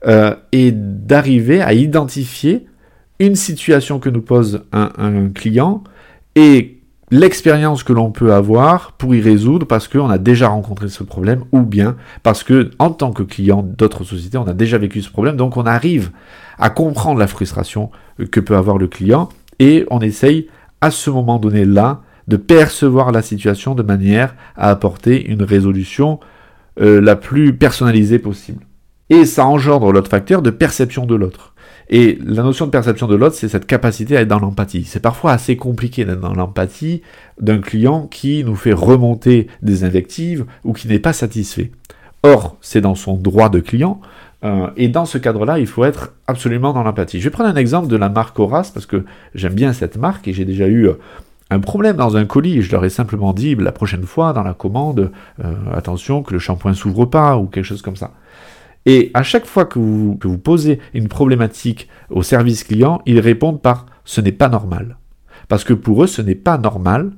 euh, 0.07 0.37
et 0.53 0.71
d'arriver 0.73 1.61
à 1.61 1.73
identifier 1.73 2.67
une 3.19 3.35
situation 3.35 3.99
que 3.99 4.09
nous 4.09 4.23
pose 4.23 4.63
un, 4.73 5.29
client 5.35 5.83
et 6.37 6.79
l'expérience 7.11 7.83
que 7.83 7.93
l'on 7.93 8.13
peut 8.13 8.33
avoir 8.33 8.93
pour 8.93 9.17
y 9.17 9.21
résoudre 9.21 9.67
parce 9.67 9.89
qu'on 9.89 10.09
a 10.09 10.19
déjà 10.19 10.47
rencontré 10.47 10.89
ce 10.89 11.03
problème 11.03 11.43
ou 11.51 11.63
bien 11.63 11.97
parce 12.23 12.45
que 12.45 12.71
en 12.79 12.91
tant 12.91 13.11
que 13.13 13.25
client 13.25 13.65
d'autres 13.65 14.05
sociétés 14.05 14.39
on 14.39 14.47
a 14.47 14.53
déjà 14.53 14.79
vécu 14.79 15.03
ce 15.03 15.11
problème 15.11 15.37
donc 15.37 15.57
on 15.57 15.65
arrive 15.65 16.13
à 16.59 16.71
comprendre 16.71 17.19
la 17.19 17.27
frustration 17.27 17.91
que 18.31 18.39
peut 18.39 18.57
avoir 18.57 18.79
le 18.79 18.87
client 18.87 19.31
et 19.59 19.85
on 19.91 20.01
essaye 20.01 20.49
à 20.81 20.93
ce 20.93 21.11
moment 21.11 21.39
donné 21.39 21.65
là 21.65 22.03
de 22.29 22.37
percevoir 22.37 23.11
la 23.11 23.23
situation 23.23 23.75
de 23.75 23.83
manière 23.83 24.37
à 24.57 24.71
apporter 24.71 25.27
une 25.27 25.43
résolution 25.43 26.21
euh, 26.81 27.01
la 27.01 27.17
plus 27.17 27.57
personnalisée 27.57 28.19
possible. 28.19 28.65
Et 29.11 29.25
ça 29.25 29.47
engendre 29.47 29.91
l'autre 29.91 30.11
facteur 30.11 30.43
de 30.43 30.51
perception 30.51 31.07
de 31.07 31.15
l'autre. 31.15 31.55
Et 31.91 32.19
la 32.23 32.43
notion 32.43 32.67
de 32.67 32.71
perception 32.71 33.07
de 33.07 33.17
l'autre, 33.17 33.35
c'est 33.35 33.49
cette 33.49 33.67
capacité 33.67 34.17
à 34.17 34.21
être 34.21 34.29
dans 34.29 34.39
l'empathie. 34.39 34.85
C'est 34.85 35.01
parfois 35.01 35.33
assez 35.33 35.57
compliqué 35.57 36.05
d'être 36.05 36.21
dans 36.21 36.35
l'empathie 36.35 37.01
d'un 37.41 37.61
client 37.61 38.07
qui 38.07 38.45
nous 38.45 38.57
fait 38.57 38.75
remonter 38.75 39.49
des 39.63 39.85
invectives 39.85 40.45
ou 40.65 40.75
qui 40.75 40.87
n'est 40.87 40.99
pas 40.99 41.15
satisfait. 41.15 41.73
Or, 42.23 42.59
c'est 42.61 42.83
dans 42.83 42.95
son 42.95 43.17
droit 43.17 43.49
de 43.49 43.61
client 43.61 44.01
Euh, 44.45 44.69
et 44.77 44.89
dans 44.89 45.05
ce 45.05 45.19
cadre-là, 45.19 45.59
il 45.59 45.67
faut 45.67 45.85
être 45.85 46.15
absolument 46.29 46.73
dans 46.73 46.85
l'empathie. 46.85 47.19
Je 47.19 47.25
vais 47.25 47.31
prendre 47.31 47.51
un 47.51 47.57
exemple 47.57 47.89
de 47.89 47.97
la 47.97 48.09
marque 48.09 48.39
Horace, 48.39 48.71
parce 48.71 48.87
que 48.87 49.05
j'aime 49.35 49.55
bien 49.55 49.73
cette 49.73 49.97
marque 49.97 50.29
et 50.29 50.33
j'ai 50.33 50.45
déjà 50.45 50.69
eu 50.69 50.89
un 51.51 51.61
problème 51.61 51.97
dans 51.97 52.17
un 52.17 52.25
colis. 52.25 52.63
Je 52.63 52.73
leur 52.73 52.85
ai 52.85 52.91
simplement 52.91 53.33
dit 53.33 53.55
la 53.55 53.73
prochaine 53.73 54.05
fois 54.05 54.33
dans 54.33 54.43
la 54.43 54.55
commande, 54.55 55.11
attention 55.73 56.23
que 56.23 56.33
le 56.33 56.39
shampoing 56.39 56.75
s'ouvre 56.75 57.07
pas 57.07 57.39
ou 57.39 57.47
quelque 57.47 57.65
chose 57.65 57.83
comme 57.83 57.97
ça. 57.97 58.13
Et 58.87 59.11
à 59.13 59.23
chaque 59.23 59.45
fois 59.45 59.67
que 59.67 59.79
vous, 59.79 60.17
que 60.17 60.29
vous 60.29 60.39
posez 60.39 60.79
une 60.95 61.09
problématique 61.09 61.89
au 62.11 62.23
service 62.23 62.65
client, 62.65 63.03
ils 63.07 63.21
répondent 63.21 63.61
par 63.61 63.87
ce 64.05 64.21
n'est 64.21 64.33
pas 64.33 64.49
normal. 64.49 64.97
Parce 65.49 65.65
que 65.65 65.75
pour 65.75 66.05
eux, 66.05 66.07
ce 66.07 66.23
n'est 66.23 66.35
pas 66.35 66.59
normal 66.59 67.13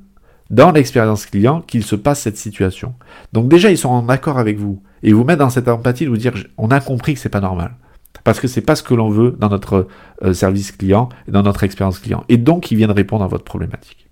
dans 0.50 0.72
l'expérience 0.72 1.26
client 1.26 1.60
qu'il 1.60 1.84
se 1.84 1.94
passe 1.94 2.20
cette 2.20 2.36
situation. 2.36 2.94
Donc 3.32 3.48
déjà, 3.48 3.70
ils 3.70 3.78
sont 3.78 3.88
en 3.88 4.08
accord 4.08 4.38
avec 4.38 4.58
vous 4.58 4.82
et 5.02 5.12
vous 5.12 5.24
mettent 5.24 5.38
dans 5.38 5.50
cette 5.50 5.68
empathie 5.68 6.04
de 6.04 6.10
vous 6.10 6.16
dire 6.16 6.34
on 6.58 6.72
a 6.72 6.80
compris 6.80 7.14
que 7.14 7.20
c'est 7.20 7.28
pas 7.28 7.40
normal. 7.40 7.76
Parce 8.24 8.40
que 8.40 8.48
c'est 8.48 8.60
pas 8.60 8.74
ce 8.74 8.82
que 8.82 8.94
l'on 8.94 9.08
veut 9.08 9.36
dans 9.38 9.48
notre 9.48 9.86
euh, 10.22 10.32
service 10.34 10.72
client 10.72 11.08
dans 11.28 11.42
notre 11.42 11.62
expérience 11.62 12.00
client. 12.00 12.24
Et 12.28 12.36
donc, 12.36 12.70
ils 12.70 12.76
viennent 12.76 12.90
répondre 12.90 13.24
à 13.24 13.28
votre 13.28 13.44
problématique. 13.44 14.09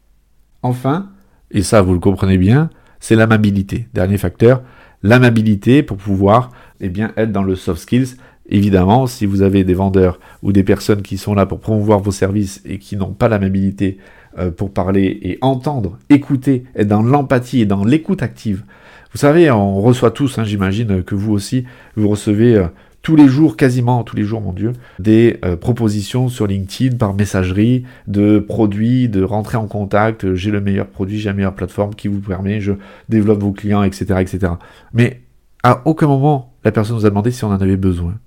Enfin, 0.63 1.11
et 1.51 1.63
ça 1.63 1.83
vous 1.83 1.93
le 1.93 2.01
comprenez 2.01 2.39
bien, 2.39 2.71
c'est 3.01 3.15
l'amabilité. 3.15 3.89
Dernier 3.95 4.19
facteur, 4.19 4.63
l'amabilité 5.03 5.83
pour 5.83 5.97
pouvoir 5.97 6.51
eh 6.81 6.89
bien, 6.89 7.13
être 7.17 7.33
dans 7.33 7.43
le 7.43 7.55
soft 7.55 7.83
skills. 7.83 8.17
Évidemment, 8.51 9.07
si 9.07 9.27
vous 9.27 9.43
avez 9.43 9.63
des 9.63 9.75
vendeurs 9.75 10.19
ou 10.43 10.53
des 10.53 10.65
personnes 10.65 11.03
qui 11.03 11.19
sont 11.19 11.35
là 11.35 11.47
pour 11.47 11.61
promouvoir 11.61 12.01
vos 12.01 12.11
services 12.11 12.63
et 12.65 12.79
qui 12.79 12.97
n'ont 12.97 13.13
pas 13.13 13.29
l'amabilité 13.29 13.99
euh, 14.39 14.51
pour 14.51 14.73
parler 14.73 15.19
et 15.23 15.39
entendre, 15.43 15.99
écouter, 16.09 16.65
être 16.75 16.89
dans 16.89 17.03
l'empathie 17.03 17.61
et 17.61 17.67
dans 17.67 17.85
l'écoute 17.85 18.23
active. 18.23 18.65
Vous 19.13 19.19
savez, 19.19 19.51
on 19.51 19.81
reçoit 19.81 20.11
tous, 20.11 20.39
hein, 20.39 20.45
j'imagine 20.45 21.03
que 21.03 21.15
vous 21.15 21.33
aussi, 21.33 21.65
vous 21.97 22.09
recevez 22.09 22.57
euh, 22.57 22.67
tous 23.09 23.17
les 23.17 23.27
jours, 23.27 23.57
quasiment 23.57 24.05
tous 24.05 24.17
les 24.17 24.25
jours, 24.25 24.43
mon 24.43 24.53
Dieu, 24.53 24.75
des 24.99 25.39
euh, 25.43 25.57
propositions 25.57 26.29
sur 26.29 26.47
LinkedIn 26.47 26.99
par 26.99 27.15
messagerie 27.15 27.85
de 28.07 28.39
produits, 28.39 29.09
de 29.09 29.23
rentrer 29.23 29.57
en 29.57 29.67
contact, 29.67 30.35
j'ai 30.35 30.51
le 30.51 30.61
meilleur 30.61 30.87
produit, 30.87 31.19
j'ai 31.19 31.31
la 31.31 31.33
meilleure 31.33 31.55
plateforme 31.55 31.95
qui 31.95 32.07
vous 32.07 32.21
permet, 32.21 32.61
je 32.61 32.75
développe 33.09 33.41
vos 33.41 33.53
clients, 33.53 33.83
etc., 33.83 34.17
etc. 34.21 34.53
Mais 34.93 35.23
à 35.63 35.81
aucun 35.87 36.07
moment, 36.07 36.53
la 36.65 36.71
personne 36.71 36.97
nous 36.97 37.07
a 37.07 37.09
demandé 37.09 37.31
si 37.31 37.45
on 37.45 37.49
en 37.49 37.59
avait 37.59 37.79
besoin. 37.79 38.19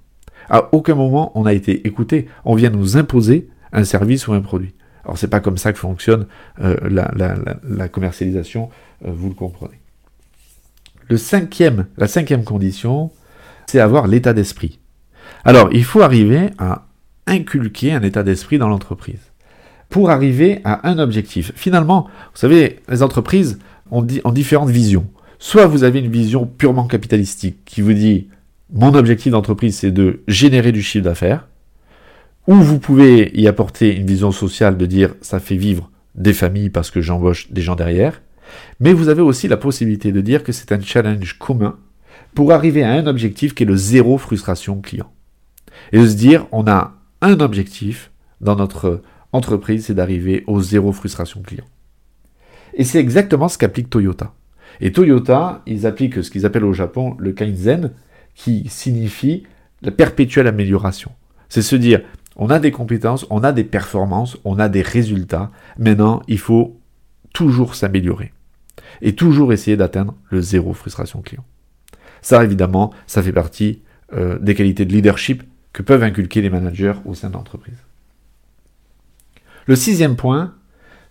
À 0.49 0.73
aucun 0.73 0.95
moment, 0.95 1.31
on 1.35 1.45
a 1.45 1.53
été 1.53 1.85
écouté. 1.85 2.25
On 2.43 2.55
vient 2.55 2.71
nous 2.71 2.97
imposer 2.97 3.49
un 3.73 3.83
service 3.83 4.27
ou 4.27 4.33
un 4.33 4.41
produit. 4.41 4.73
Alors, 5.05 5.15
c'est 5.15 5.27
pas 5.27 5.41
comme 5.41 5.59
ça 5.59 5.73
que 5.73 5.77
fonctionne 5.77 6.25
euh, 6.59 6.75
la, 6.89 7.87
commercialisation, 7.87 8.69
euh, 9.05 9.11
vous 9.13 9.29
le 9.29 9.35
comprenez. 9.35 9.79
Le 11.07 11.17
cinquième, 11.17 11.85
la 11.97 12.07
cinquième 12.07 12.43
condition, 12.43 13.11
avoir 13.79 14.07
l'état 14.07 14.33
d'esprit. 14.33 14.79
Alors, 15.43 15.69
il 15.71 15.83
faut 15.83 16.01
arriver 16.01 16.49
à 16.57 16.87
inculquer 17.27 17.93
un 17.93 18.01
état 18.01 18.23
d'esprit 18.23 18.57
dans 18.57 18.67
l'entreprise 18.67 19.31
pour 19.89 20.09
arriver 20.09 20.61
à 20.63 20.89
un 20.89 20.99
objectif. 20.99 21.51
Finalement, 21.55 22.07
vous 22.33 22.39
savez, 22.39 22.79
les 22.89 23.03
entreprises 23.03 23.59
ont, 23.91 24.05
ont 24.23 24.31
différentes 24.31 24.69
visions. 24.69 25.07
Soit 25.39 25.67
vous 25.67 25.83
avez 25.83 25.99
une 25.99 26.11
vision 26.11 26.45
purement 26.45 26.85
capitalistique 26.85 27.57
qui 27.65 27.81
vous 27.81 27.93
dit 27.93 28.27
mon 28.73 28.93
objectif 28.93 29.31
d'entreprise 29.31 29.77
c'est 29.77 29.91
de 29.91 30.21
générer 30.27 30.71
du 30.71 30.81
chiffre 30.81 31.03
d'affaires, 31.03 31.47
ou 32.47 32.55
vous 32.55 32.79
pouvez 32.79 33.31
y 33.37 33.47
apporter 33.47 33.95
une 33.95 34.05
vision 34.05 34.31
sociale 34.31 34.77
de 34.77 34.85
dire 34.85 35.15
ça 35.21 35.39
fait 35.39 35.55
vivre 35.55 35.91
des 36.15 36.33
familles 36.33 36.69
parce 36.69 36.89
que 36.89 37.01
j'embauche 37.01 37.51
des 37.51 37.61
gens 37.61 37.75
derrière, 37.75 38.21
mais 38.79 38.93
vous 38.93 39.09
avez 39.09 39.21
aussi 39.21 39.47
la 39.47 39.57
possibilité 39.57 40.11
de 40.11 40.21
dire 40.21 40.43
que 40.43 40.51
c'est 40.51 40.71
un 40.71 40.81
challenge 40.81 41.37
commun 41.37 41.77
pour 42.33 42.51
arriver 42.51 42.83
à 42.83 42.91
un 42.91 43.07
objectif 43.07 43.53
qui 43.53 43.63
est 43.63 43.65
le 43.65 43.75
zéro 43.75 44.17
frustration 44.17 44.81
client. 44.81 45.11
Et 45.91 45.99
de 45.99 46.07
se 46.07 46.15
dire 46.15 46.47
on 46.51 46.67
a 46.67 46.93
un 47.21 47.39
objectif 47.39 48.11
dans 48.39 48.55
notre 48.55 49.01
entreprise, 49.33 49.85
c'est 49.85 49.93
d'arriver 49.93 50.43
au 50.47 50.61
zéro 50.61 50.91
frustration 50.91 51.41
client. 51.41 51.65
Et 52.73 52.83
c'est 52.83 52.99
exactement 52.99 53.47
ce 53.47 53.57
qu'applique 53.57 53.89
Toyota. 53.89 54.33
Et 54.79 54.91
Toyota, 54.91 55.61
ils 55.65 55.85
appliquent 55.85 56.23
ce 56.23 56.31
qu'ils 56.31 56.45
appellent 56.45 56.65
au 56.65 56.73
Japon 56.73 57.15
le 57.19 57.33
Kaizen, 57.33 57.91
qui 58.33 58.67
signifie 58.69 59.43
la 59.81 59.91
perpétuelle 59.91 60.47
amélioration. 60.47 61.11
C'est 61.49 61.61
se 61.61 61.75
dire, 61.75 62.01
on 62.37 62.49
a 62.49 62.59
des 62.59 62.71
compétences, 62.71 63.25
on 63.29 63.43
a 63.43 63.51
des 63.51 63.65
performances, 63.65 64.37
on 64.45 64.57
a 64.57 64.69
des 64.69 64.81
résultats. 64.81 65.51
Maintenant, 65.77 66.21
il 66.27 66.39
faut 66.39 66.79
toujours 67.33 67.75
s'améliorer. 67.75 68.31
Et 69.01 69.15
toujours 69.15 69.51
essayer 69.51 69.77
d'atteindre 69.77 70.15
le 70.29 70.41
zéro 70.41 70.73
frustration 70.73 71.21
client. 71.21 71.43
Ça, 72.21 72.43
évidemment, 72.43 72.91
ça 73.07 73.23
fait 73.23 73.31
partie 73.31 73.81
euh, 74.13 74.37
des 74.39 74.55
qualités 74.55 74.85
de 74.85 74.93
leadership 74.93 75.43
que 75.73 75.81
peuvent 75.81 76.03
inculquer 76.03 76.41
les 76.41 76.49
managers 76.49 76.93
au 77.05 77.13
sein 77.13 77.29
de 77.29 77.33
l'entreprise. 77.33 77.77
Le 79.65 79.75
sixième 79.75 80.15
point, 80.15 80.53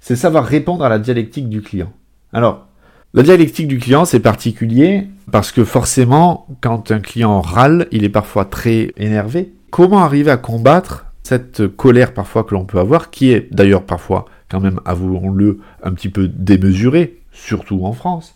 c'est 0.01 0.16
savoir 0.16 0.44
répondre 0.44 0.85
à 0.85 0.88
la 0.88 0.99
dialectique 0.99 1.49
du 1.49 1.62
client. 1.62 1.92
Alors, 2.33 2.66
la 3.12 3.23
dialectique 3.23 3.68
du 3.68 3.79
client, 3.79 4.05
c'est 4.05 4.20
particulier 4.20 5.09
parce 5.33 5.51
que 5.51 5.64
forcément, 5.64 6.46
quand 6.61 6.90
un 6.90 7.01
client 7.01 7.40
râle, 7.40 7.88
il 7.90 8.05
est 8.05 8.09
parfois 8.09 8.44
très 8.44 8.92
énervé. 8.96 9.53
Comment 9.70 10.01
arriver 10.01 10.31
à 10.31 10.37
combattre 10.37 11.07
cette 11.23 11.66
colère 11.68 12.14
parfois 12.14 12.44
que 12.44 12.55
l'on 12.55 12.64
peut 12.64 12.79
avoir, 12.79 13.11
qui 13.11 13.33
est 13.33 13.53
d'ailleurs 13.53 13.85
parfois, 13.85 14.27
quand 14.49 14.61
même, 14.61 14.81
avouons-le, 14.85 15.61
un 15.83 15.92
petit 15.92 16.09
peu 16.09 16.29
démesurée, 16.29 17.20
surtout 17.33 17.85
en 17.85 17.92
France, 17.92 18.35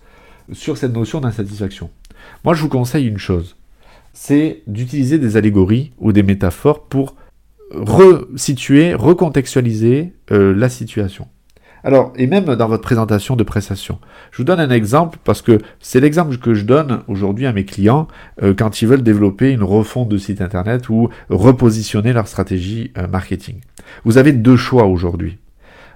sur 0.52 0.76
cette 0.76 0.92
notion 0.92 1.20
d'insatisfaction? 1.20 1.90
Moi, 2.44 2.54
je 2.54 2.62
vous 2.62 2.68
conseille 2.68 3.06
une 3.06 3.18
chose, 3.18 3.56
c'est 4.12 4.62
d'utiliser 4.66 5.18
des 5.18 5.36
allégories 5.36 5.92
ou 5.98 6.12
des 6.12 6.22
métaphores 6.22 6.84
pour 6.84 7.16
resituer, 7.70 8.94
recontextualiser 8.94 10.12
euh, 10.30 10.54
la 10.54 10.68
situation. 10.68 11.28
Alors, 11.82 12.14
et 12.16 12.26
même 12.26 12.44
dans 12.44 12.68
votre 12.68 12.82
présentation 12.82 13.36
de 13.36 13.42
prestation. 13.42 13.98
Je 14.30 14.38
vous 14.38 14.44
donne 14.44 14.60
un 14.60 14.70
exemple 14.70 15.18
parce 15.22 15.42
que 15.42 15.58
c'est 15.80 16.00
l'exemple 16.00 16.38
que 16.38 16.54
je 16.54 16.64
donne 16.64 17.02
aujourd'hui 17.08 17.44
à 17.44 17.52
mes 17.52 17.66
clients 17.66 18.08
euh, 18.42 18.54
quand 18.56 18.80
ils 18.80 18.88
veulent 18.88 19.02
développer 19.02 19.50
une 19.50 19.62
refonte 19.62 20.08
de 20.08 20.16
site 20.16 20.40
internet 20.40 20.88
ou 20.88 21.10
repositionner 21.28 22.14
leur 22.14 22.26
stratégie 22.26 22.92
euh, 22.96 23.06
marketing. 23.06 23.60
Vous 24.04 24.16
avez 24.16 24.32
deux 24.32 24.56
choix 24.56 24.84
aujourd'hui. 24.84 25.38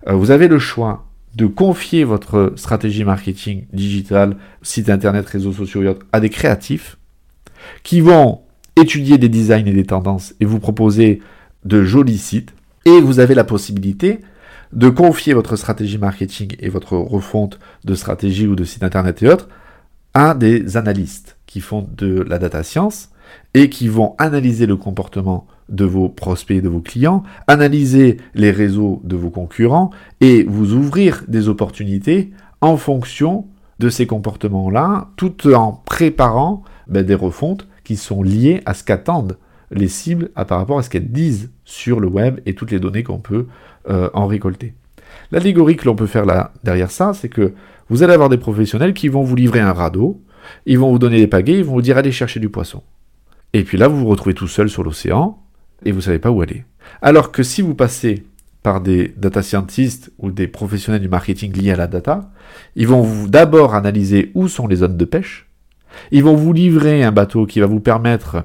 Vous 0.06 0.30
avez 0.30 0.48
le 0.48 0.58
choix 0.58 1.07
de 1.34 1.46
confier 1.46 2.04
votre 2.04 2.52
stratégie 2.56 3.04
marketing 3.04 3.66
digital, 3.72 4.36
site 4.62 4.90
internet, 4.90 5.26
réseaux 5.26 5.52
sociaux 5.52 5.96
à 6.12 6.20
des 6.20 6.30
créatifs 6.30 6.98
qui 7.82 8.00
vont 8.00 8.40
étudier 8.76 9.18
des 9.18 9.28
designs 9.28 9.66
et 9.66 9.72
des 9.72 9.84
tendances 9.84 10.34
et 10.40 10.44
vous 10.44 10.60
proposer 10.60 11.20
de 11.64 11.84
jolis 11.84 12.18
sites. 12.18 12.54
Et 12.84 13.00
vous 13.00 13.20
avez 13.20 13.34
la 13.34 13.44
possibilité 13.44 14.20
de 14.72 14.88
confier 14.88 15.34
votre 15.34 15.56
stratégie 15.56 15.98
marketing 15.98 16.56
et 16.60 16.68
votre 16.68 16.96
refonte 16.96 17.58
de 17.84 17.94
stratégie 17.94 18.46
ou 18.46 18.54
de 18.54 18.64
site 18.64 18.82
internet 18.82 19.22
et 19.22 19.28
autres 19.28 19.48
à 20.14 20.34
des 20.34 20.76
analystes 20.76 21.36
qui 21.46 21.60
font 21.60 21.88
de 21.96 22.22
la 22.22 22.38
data 22.38 22.62
science 22.62 23.10
et 23.54 23.68
qui 23.68 23.88
vont 23.88 24.14
analyser 24.18 24.66
le 24.66 24.76
comportement 24.76 25.46
de 25.68 25.84
vos 25.84 26.08
prospects 26.08 26.62
de 26.62 26.68
vos 26.68 26.80
clients, 26.80 27.22
analyser 27.46 28.18
les 28.34 28.50
réseaux 28.50 29.00
de 29.04 29.16
vos 29.16 29.30
concurrents 29.30 29.90
et 30.20 30.44
vous 30.44 30.72
ouvrir 30.74 31.24
des 31.28 31.48
opportunités 31.48 32.30
en 32.60 32.76
fonction 32.76 33.46
de 33.78 33.88
ces 33.88 34.06
comportements-là, 34.06 35.08
tout 35.16 35.48
en 35.54 35.72
préparant 35.72 36.64
ben, 36.88 37.04
des 37.04 37.14
refontes 37.14 37.68
qui 37.84 37.96
sont 37.96 38.22
liées 38.22 38.60
à 38.66 38.74
ce 38.74 38.82
qu'attendent 38.82 39.38
les 39.70 39.88
cibles 39.88 40.30
par 40.30 40.58
rapport 40.58 40.78
à 40.78 40.82
ce 40.82 40.90
qu'elles 40.90 41.12
disent 41.12 41.50
sur 41.64 42.00
le 42.00 42.08
web 42.08 42.40
et 42.46 42.54
toutes 42.54 42.70
les 42.70 42.80
données 42.80 43.02
qu'on 43.02 43.18
peut 43.18 43.46
euh, 43.88 44.08
en 44.14 44.26
récolter. 44.26 44.74
L'allégorie 45.30 45.76
que 45.76 45.84
l'on 45.84 45.94
peut 45.94 46.06
faire 46.06 46.24
là 46.24 46.52
derrière 46.64 46.90
ça, 46.90 47.12
c'est 47.12 47.28
que 47.28 47.52
vous 47.88 48.02
allez 48.02 48.14
avoir 48.14 48.28
des 48.28 48.38
professionnels 48.38 48.94
qui 48.94 49.08
vont 49.08 49.22
vous 49.22 49.36
livrer 49.36 49.60
un 49.60 49.72
radeau, 49.72 50.22
ils 50.66 50.78
vont 50.78 50.90
vous 50.90 50.98
donner 50.98 51.18
des 51.18 51.26
pagaies, 51.26 51.58
ils 51.58 51.64
vont 51.64 51.74
vous 51.74 51.82
dire 51.82 51.98
allez 51.98 52.12
chercher 52.12 52.40
du 52.40 52.48
poisson. 52.48 52.82
Et 53.52 53.64
puis 53.64 53.78
là, 53.78 53.88
vous 53.88 53.98
vous 53.98 54.08
retrouvez 54.08 54.34
tout 54.34 54.48
seul 54.48 54.68
sur 54.68 54.82
l'océan 54.82 55.38
et 55.84 55.92
vous 55.92 55.98
ne 55.98 56.02
savez 56.02 56.18
pas 56.18 56.30
où 56.30 56.42
aller. 56.42 56.64
Alors 57.02 57.32
que 57.32 57.42
si 57.42 57.62
vous 57.62 57.74
passez 57.74 58.24
par 58.62 58.80
des 58.80 59.14
data 59.16 59.42
scientists 59.42 60.12
ou 60.18 60.30
des 60.30 60.48
professionnels 60.48 61.00
du 61.00 61.08
marketing 61.08 61.56
liés 61.56 61.72
à 61.72 61.76
la 61.76 61.86
data, 61.86 62.30
ils 62.76 62.88
vont 62.88 63.26
d'abord 63.26 63.74
analyser 63.74 64.32
où 64.34 64.48
sont 64.48 64.66
les 64.66 64.76
zones 64.76 64.96
de 64.96 65.04
pêche, 65.04 65.48
ils 66.10 66.24
vont 66.24 66.34
vous 66.34 66.52
livrer 66.52 67.02
un 67.02 67.12
bateau 67.12 67.46
qui 67.46 67.60
va 67.60 67.66
vous 67.66 67.80
permettre 67.80 68.44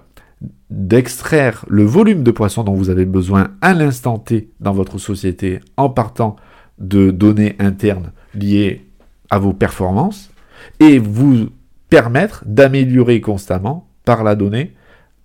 d'extraire 0.69 1.65
le 1.67 1.83
volume 1.83 2.23
de 2.23 2.31
poissons 2.31 2.63
dont 2.63 2.73
vous 2.73 2.89
avez 2.89 3.05
besoin 3.05 3.51
à 3.61 3.73
l'instant 3.73 4.17
T 4.17 4.49
dans 4.59 4.73
votre 4.73 4.97
société 4.97 5.59
en 5.77 5.89
partant 5.89 6.35
de 6.79 7.11
données 7.11 7.55
internes 7.59 8.11
liées 8.33 8.85
à 9.29 9.39
vos 9.39 9.53
performances 9.53 10.31
et 10.79 10.99
vous 10.99 11.49
permettre 11.89 12.43
d'améliorer 12.45 13.21
constamment 13.21 13.87
par 14.03 14.23
la 14.23 14.35
donnée 14.35 14.73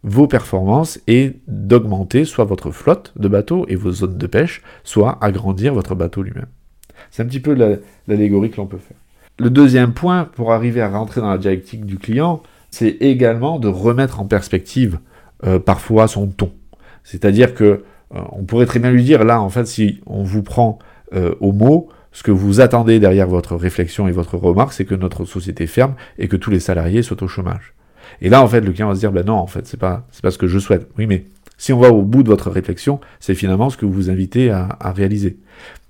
vos 0.03 0.27
performances 0.27 1.01
et 1.07 1.37
d'augmenter 1.47 2.25
soit 2.25 2.45
votre 2.45 2.71
flotte 2.71 3.13
de 3.17 3.29
bateaux 3.29 3.67
et 3.69 3.75
vos 3.75 3.91
zones 3.91 4.17
de 4.17 4.27
pêche, 4.27 4.63
soit 4.85 5.19
agrandir 5.21 5.75
votre 5.75 5.95
bateau 5.95 6.23
lui-même. 6.23 6.47
C'est 7.11 7.23
un 7.23 7.27
petit 7.27 7.41
peu 7.41 7.55
l'allégorie 8.07 8.51
que 8.51 8.57
l'on 8.57 8.67
peut 8.67 8.79
faire. 8.79 8.97
Le 9.39 9.51
deuxième 9.51 9.93
point 9.93 10.25
pour 10.25 10.53
arriver 10.53 10.81
à 10.81 10.89
rentrer 10.89 11.21
dans 11.21 11.31
la 11.31 11.39
dialectique 11.39 11.85
du 11.87 11.99
client, 11.99 12.43
c'est 12.71 12.97
également 13.01 13.59
de 13.59 13.69
remettre 13.69 14.21
en 14.21 14.25
perspective 14.25 14.99
euh, 15.45 15.59
parfois 15.59 16.09
son 16.09 16.27
ton. 16.27 16.53
C'est-à-dire 17.05 17.55
que 17.55 17.85
on 18.11 18.45
pourrait 18.45 18.65
très 18.65 18.79
bien 18.79 18.91
lui 18.91 19.05
dire 19.05 19.23
là, 19.23 19.39
en 19.39 19.51
fait, 19.51 19.67
si 19.67 20.01
on 20.07 20.23
vous 20.23 20.43
prend 20.43 20.79
au 21.41 21.53
mot, 21.53 21.91
ce 22.13 22.23
que 22.23 22.31
vous 22.31 22.61
attendez 22.61 23.01
derrière 23.01 23.29
votre 23.29 23.55
réflexion 23.55 24.09
et 24.09 24.13
votre 24.13 24.37
remarque, 24.37 24.73
c'est 24.73 24.85
que 24.85 24.95
notre 24.95 25.25
société 25.25 25.67
ferme 25.67 25.95
et 26.19 26.27
que 26.27 26.37
tous 26.37 26.51
les 26.51 26.59
salariés 26.59 27.03
soient 27.03 27.23
au 27.23 27.29
chômage. 27.29 27.75
Et 28.21 28.29
là, 28.29 28.43
en 28.43 28.49
fait, 28.49 28.61
le 28.61 28.73
client 28.73 28.89
va 28.89 28.95
se 28.95 29.01
dire, 29.01 29.13
ben 29.13 29.25
non, 29.25 29.35
en 29.35 29.47
fait, 29.47 29.67
c'est 29.67 29.79
pas, 29.79 30.07
pas 30.23 30.31
ce 30.31 30.39
que 30.39 30.47
je 30.47 30.59
souhaite. 30.59 30.89
Oui, 30.99 31.07
mais 31.07 31.25
si 31.59 31.73
on 31.73 31.81
va 31.81 31.91
au 31.91 32.03
bout 32.03 32.23
de 32.23 32.29
votre 32.29 32.51
réflexion, 32.51 33.01
c'est 33.21 33.35
finalement 33.35 33.69
ce 33.69 33.77
que 33.77 33.85
vous 33.85 33.93
vous 33.93 34.11
invitez 34.11 34.51
à, 34.51 34.93
réaliser. 34.93 35.37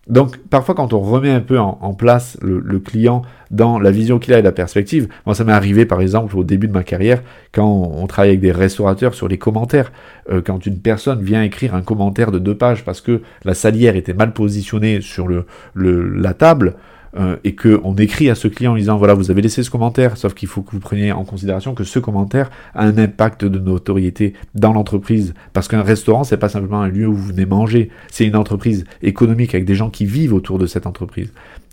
Donc 0.08 0.38
parfois 0.38 0.74
quand 0.74 0.94
on 0.94 1.00
remet 1.00 1.30
un 1.30 1.42
peu 1.42 1.58
en, 1.58 1.92
place 1.92 2.38
le, 2.40 2.78
client 2.78 3.20
dans 3.50 3.78
la 3.78 3.90
vision 3.90 4.18
qu'il 4.18 4.32
a 4.32 4.38
et 4.38 4.42
la 4.42 4.52
perspective, 4.52 5.08
moi 5.26 5.34
ça 5.34 5.44
m'est 5.44 5.52
arrivé 5.52 5.84
par 5.84 6.00
exemple 6.00 6.34
au 6.38 6.44
début 6.44 6.66
de 6.66 6.72
ma 6.72 6.82
carrière 6.82 7.22
quand 7.52 7.66
on, 7.66 8.06
travaille 8.06 8.30
avec 8.30 8.40
des 8.40 8.50
restaurateurs 8.50 9.12
sur 9.12 9.28
les 9.28 9.36
commentaires, 9.36 9.92
euh, 10.30 10.40
quand 10.40 10.64
une 10.64 10.78
personne 10.78 11.22
vient 11.22 11.42
écrire 11.42 11.74
un 11.74 11.82
commentaire 11.82 12.32
de 12.32 12.38
deux 12.38 12.56
pages 12.56 12.86
parce 12.86 13.02
que 13.02 13.20
la 13.44 13.52
salière 13.52 13.96
était 13.96 14.14
mal 14.14 14.32
positionnée 14.32 15.02
sur 15.02 15.28
la 15.74 16.32
table, 16.32 16.76
euh, 17.16 17.36
et 17.44 17.54
qu'on 17.54 17.94
écrit 17.96 18.30
à 18.30 18.34
ce 18.34 18.48
client 18.48 18.72
en 18.72 18.76
disant 18.76 18.98
voilà 18.98 19.14
vous 19.14 19.30
avez 19.30 19.42
laissé 19.42 19.62
ce 19.62 19.70
commentaire, 19.70 20.16
sauf 20.16 20.34
qu'il 20.34 20.48
faut 20.48 20.62
que 20.62 20.72
vous 20.72 20.80
preniez 20.80 21.12
en 21.12 21.24
considération 21.24 21.74
que 21.74 21.84
ce 21.84 21.98
commentaire 21.98 22.50
a 22.74 22.84
un 22.84 22.98
impact 22.98 23.44
de 23.44 23.58
notoriété 23.58 24.34
dans 24.54 24.72
l'entreprise, 24.72 25.34
parce 25.52 25.68
qu'un 25.68 25.82
restaurant 25.82 26.24
c'est 26.24 26.36
pas 26.36 26.48
simplement 26.48 26.82
un 26.82 26.88
lieu 26.88 27.06
où 27.06 27.14
vous 27.14 27.28
venez 27.28 27.46
manger, 27.46 27.90
c'est 28.10 28.26
une 28.26 28.36
entreprise 28.36 28.84
économique 29.02 29.54
avec 29.54 29.64
des 29.64 29.74
gens 29.74 29.90
qui 29.90 30.04
vivent 30.04 30.34
autour 30.34 30.58
de 30.58 30.66
cette 30.66 30.86
entreprise. 30.86 31.28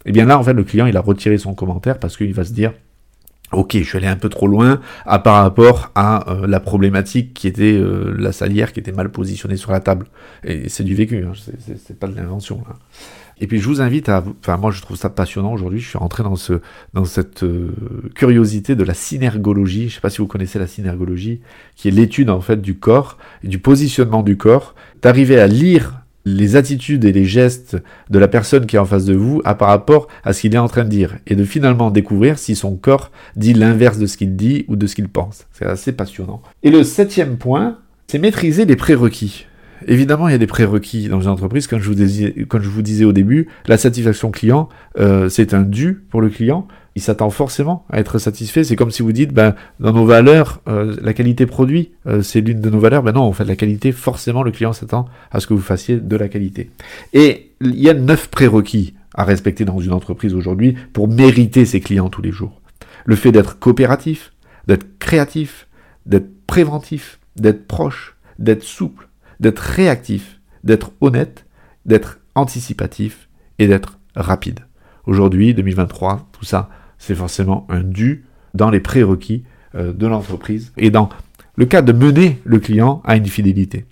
Et 0.06 0.10
eh 0.10 0.12
bien 0.12 0.26
là 0.26 0.38
en 0.38 0.44
fait 0.44 0.54
le 0.54 0.64
client 0.64 0.86
il 0.86 0.98
a 0.98 1.02
retiré 1.02 1.38
son 1.38 1.54
commentaire 1.54 2.00
parce 2.00 2.16
qu'il 2.16 2.34
va 2.34 2.44
se 2.44 2.54
dire 2.54 2.74
Ok, 3.52 3.78
je 3.78 3.84
suis 3.84 3.98
allé 3.98 4.08
un 4.08 4.16
peu 4.16 4.28
trop 4.28 4.48
loin 4.48 4.82
à 5.06 5.20
par 5.20 5.44
rapport 5.44 5.92
à 5.94 6.32
euh, 6.32 6.48
la 6.48 6.60
problématique 6.60 7.34
qui 7.34 7.48
était 7.48 7.74
euh, 7.74 8.14
la 8.18 8.32
salière 8.32 8.74
qui 8.74 8.80
était 8.80 8.92
mal 8.92 9.10
positionnée 9.10 9.56
sur 9.56 9.72
la 9.72 9.80
table. 9.80 10.08
Et 10.44 10.68
c'est 10.68 10.84
du 10.84 10.96
vécu, 10.96 11.24
hein, 11.24 11.34
c'est 11.86 12.00
pas 12.00 12.08
de 12.08 12.16
l'invention. 12.16 12.64
Là. 12.68 12.76
Et 13.40 13.48
puis 13.48 13.60
je 13.60 13.68
vous 13.68 13.82
invite 13.82 14.10
à, 14.10 14.24
enfin 14.40 14.58
moi 14.58 14.72
je 14.72 14.82
trouve 14.82 14.98
ça 14.98 15.10
passionnant 15.10 15.54
aujourd'hui. 15.54 15.80
Je 15.80 15.90
suis 15.90 15.98
rentré 15.98 16.24
dans 16.24 16.36
ce, 16.36 16.62
dans 16.94 17.06
cette 17.06 17.44
euh, 17.44 17.72
curiosité 18.16 18.76
de 18.76 18.84
la 18.84 18.94
synergologie. 18.94 19.90
Je 19.90 19.96
sais 19.96 20.02
pas 20.02 20.10
si 20.10 20.20
vous 20.20 20.28
connaissez 20.28 20.60
la 20.60 20.68
synergologie, 20.68 21.42
qui 21.76 21.88
est 21.88 21.92
l'étude 21.92 22.30
en 22.30 22.42
fait 22.42 22.62
du 22.62 22.76
corps 22.76 23.18
du 23.44 23.60
positionnement 23.60 24.24
du 24.24 24.38
corps, 24.38 24.76
d'arriver 25.02 25.40
à 25.40 25.48
lire 25.48 26.02
les 26.26 26.56
attitudes 26.56 27.06
et 27.06 27.12
les 27.12 27.26
gestes 27.26 27.78
de 28.10 28.18
la 28.18 28.28
personne 28.28 28.66
qui 28.66 28.76
est 28.76 28.80
en 28.80 28.86
face 28.86 29.06
de 29.06 29.14
vous 29.14 29.42
à 29.46 29.54
par 29.54 29.68
rapport 29.68 30.08
à 30.24 30.34
ce 30.34 30.42
qu'il 30.42 30.56
est 30.56 30.60
en 30.60 30.68
train 30.68 30.84
de 30.84 30.90
dire 30.90 31.18
et 31.28 31.36
de 31.36 31.44
finalement 31.44 31.92
découvrir 31.92 32.40
si 32.40 32.56
son 32.56 32.76
corps 32.76 33.12
dit 33.36 33.54
l'inverse 33.54 34.00
de 34.00 34.08
ce 34.08 34.18
qu'il 34.18 34.36
dit 34.36 34.66
ou 34.68 34.76
de 34.76 34.88
ce 34.88 34.96
qu'il 34.96 35.08
pense. 35.08 35.46
C'est 35.54 35.66
assez 35.66 35.92
passionnant. 35.92 36.42
Et 36.64 36.72
le 36.72 36.84
septième 36.84 37.38
point, 37.38 37.78
c'est 38.08 38.18
maîtriser 38.18 38.66
les 38.66 38.76
prérequis. 38.76 39.46
Évidemment, 39.88 40.28
il 40.28 40.32
y 40.32 40.36
a 40.36 40.40
des 40.40 40.48
prérequis 40.48 41.08
dans 41.10 41.22
une 41.22 41.30
entreprise. 41.30 41.68
Comme 41.68 41.80
je 41.80 41.90
vous 41.90 42.82
disais, 42.82 43.06
au 43.06 43.14
début, 43.14 43.48
la 43.68 43.78
satisfaction 43.78 44.32
client, 44.32 44.68
euh, 45.00 45.30
c'est 45.30 45.54
un 45.54 45.62
dû 45.62 46.04
pour 46.10 46.22
le 46.22 46.30
client. 46.30 46.68
Il 46.96 47.02
s'attend 47.02 47.30
forcément 47.30 47.86
à 47.90 48.00
être 48.00 48.18
satisfait. 48.18 48.64
C'est 48.64 48.76
comme 48.76 48.90
si 48.90 49.04
vous 49.04 49.12
dites, 49.12 49.34
ben, 49.34 49.54
dans 49.80 49.94
nos 49.94 50.06
valeurs, 50.06 50.62
euh, 50.68 50.96
la 51.02 51.14
qualité 51.14 51.46
produit, 51.46 51.92
euh, 52.08 52.22
c'est 52.22 52.42
l'une 52.42 52.62
de 52.62 52.70
nos 52.70 52.80
valeurs. 52.80 53.04
Ben 53.04 53.12
non, 53.12 53.22
en 53.22 53.32
fait, 53.34 53.46
la 53.46 53.56
qualité, 53.56 53.92
forcément, 53.92 54.44
le 54.44 54.52
client 54.52 54.74
s'attend 54.74 55.06
à 55.32 55.40
ce 55.40 55.48
que 55.48 55.54
vous 55.54 55.62
fassiez 55.62 55.98
de 55.98 56.16
la 56.16 56.30
qualité. 56.30 56.72
Et 57.14 57.52
il 57.62 57.80
y 57.80 57.90
a 57.90 57.94
neuf 57.94 58.30
prérequis 58.30 58.96
à 59.14 59.24
respecter 59.24 59.66
dans 59.66 59.80
une 59.80 59.94
entreprise 59.94 60.34
aujourd'hui 60.34 60.76
pour 60.94 61.08
mériter 61.08 61.66
ses 61.66 61.80
clients 61.80 62.10
tous 62.10 62.22
les 62.22 62.32
jours. 62.32 62.62
Le 63.06 63.16
fait 63.16 63.32
d'être 63.32 63.60
coopératif, 63.60 64.34
d'être 64.68 64.98
créatif, 65.00 65.68
d'être 66.06 66.30
préventif, 66.48 67.20
d'être 67.36 67.68
proche, 67.68 68.16
d'être 68.40 68.64
souple, 68.64 69.08
d'être 69.40 69.60
réactif, 69.60 70.40
d'être 70.64 70.92
honnête, 71.02 71.46
d'être 71.86 72.20
anticipatif 72.36 73.30
et 73.60 73.68
d'être 73.68 74.00
rapide. 74.16 74.62
Aujourd'hui, 75.06 75.54
2023, 75.54 76.28
tout 76.32 76.46
ça, 76.46 76.70
c'est 76.98 77.16
forcément 77.16 77.68
un 77.70 77.82
dû 77.82 78.26
dans 78.54 78.70
les 78.70 78.80
prérequis 78.80 79.44
euh, 79.76 79.94
de 79.94 80.08
l'entreprise 80.08 80.72
et 80.78 80.90
dans 80.90 81.10
le 81.56 81.66
cas 81.66 81.82
de 81.82 81.94
mener 81.94 82.40
le 82.44 82.60
client 82.60 83.02
à 83.06 83.16
une 83.16 83.28
fidélité. 83.28 83.86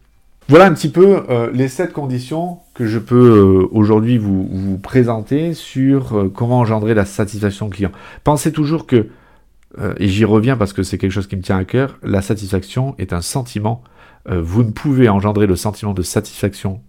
Voilà 0.50 0.66
un 0.66 0.74
petit 0.74 0.90
peu 0.90 1.24
euh, 1.30 1.50
les 1.54 1.70
sept 1.70 1.94
conditions 1.94 2.60
que 2.74 2.86
je 2.86 3.00
peux 3.00 3.16
euh, 3.16 3.68
aujourd'hui 3.72 4.18
vous, 4.18 4.78
présenter 4.82 5.54
sur 5.54 6.32
comment 6.34 6.60
engendrer 6.60 6.94
la 6.94 7.06
satisfaction 7.06 7.70
client. 7.70 7.92
Pensez 8.24 8.52
toujours 8.52 8.88
que, 8.88 9.08
et 9.98 10.08
j'y 10.08 10.26
reviens 10.26 10.56
parce 10.56 10.74
que 10.74 10.84
c'est 10.84 10.98
quelque 10.98 11.12
chose 11.12 11.28
qui 11.28 11.36
me 11.36 11.42
tient 11.42 11.58
à 11.58 11.64
cœur, 11.64 11.98
la 12.04 12.22
satisfaction 12.22 12.96
est 13.00 13.14
un 13.14 13.22
sentiment 13.22 13.84
vous 14.30 14.64
ne 14.64 14.72
pouvez 14.72 15.10
engendrer 15.10 15.48
le 15.48 15.56
sentiment 15.56 15.94
de 15.94 16.02
satisfaction 16.02 16.82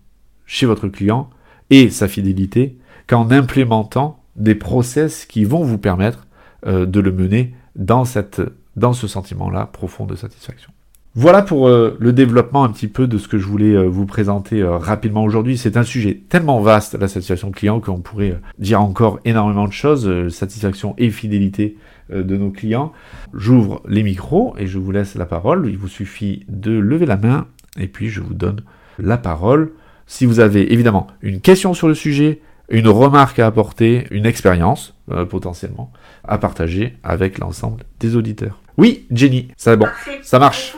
chez 0.46 0.66
votre 0.66 0.88
client 0.88 1.30
et 1.70 1.90
sa 1.90 2.08
fidélité 2.08 2.78
qu'en 3.06 3.30
implémentant 3.30 4.22
des 4.36 4.54
process 4.54 5.26
qui 5.26 5.44
vont 5.44 5.62
vous 5.62 5.78
permettre 5.78 6.26
euh, 6.66 6.86
de 6.86 7.00
le 7.00 7.12
mener 7.12 7.54
dans, 7.76 8.04
cette, 8.04 8.42
dans 8.76 8.92
ce 8.92 9.06
sentiment-là 9.06 9.66
profond 9.66 10.06
de 10.06 10.16
satisfaction. 10.16 10.72
Voilà 11.16 11.42
pour 11.42 11.68
euh, 11.68 11.96
le 12.00 12.12
développement 12.12 12.64
un 12.64 12.70
petit 12.70 12.88
peu 12.88 13.06
de 13.06 13.18
ce 13.18 13.28
que 13.28 13.38
je 13.38 13.46
voulais 13.46 13.86
vous 13.86 14.06
présenter 14.06 14.62
rapidement 14.64 15.22
aujourd'hui. 15.24 15.56
C'est 15.56 15.76
un 15.76 15.82
sujet 15.84 16.22
tellement 16.28 16.60
vaste, 16.60 16.98
la 16.98 17.08
satisfaction 17.08 17.50
client, 17.50 17.80
qu'on 17.80 18.00
pourrait 18.00 18.40
dire 18.58 18.80
encore 18.80 19.20
énormément 19.24 19.66
de 19.66 19.72
choses, 19.72 20.28
satisfaction 20.28 20.94
et 20.98 21.10
fidélité 21.10 21.76
euh, 22.12 22.22
de 22.22 22.36
nos 22.36 22.50
clients. 22.50 22.92
J'ouvre 23.32 23.82
les 23.88 24.02
micros 24.02 24.54
et 24.58 24.66
je 24.66 24.78
vous 24.78 24.92
laisse 24.92 25.14
la 25.14 25.24
parole. 25.24 25.66
Il 25.70 25.78
vous 25.78 25.88
suffit 25.88 26.44
de 26.48 26.72
lever 26.72 27.06
la 27.06 27.16
main 27.16 27.46
et 27.78 27.88
puis 27.88 28.08
je 28.08 28.20
vous 28.20 28.34
donne 28.34 28.60
la 28.98 29.16
parole. 29.16 29.72
Si 30.06 30.26
vous 30.26 30.38
avez 30.40 30.72
évidemment 30.72 31.06
une 31.22 31.40
question 31.40 31.72
sur 31.72 31.88
le 31.88 31.94
sujet, 31.94 32.40
une 32.68 32.88
remarque 32.88 33.38
à 33.38 33.46
apporter, 33.46 34.06
une 34.10 34.26
expérience 34.26 34.94
euh, 35.10 35.24
potentiellement 35.24 35.92
à 36.24 36.36
partager 36.36 36.96
avec 37.02 37.38
l'ensemble 37.38 37.84
des 38.00 38.16
auditeurs. 38.16 38.60
Oui, 38.76 39.06
Jenny, 39.10 39.48
ça 39.56 39.76
bon, 39.76 39.86
ça 40.22 40.38
marche. 40.38 40.74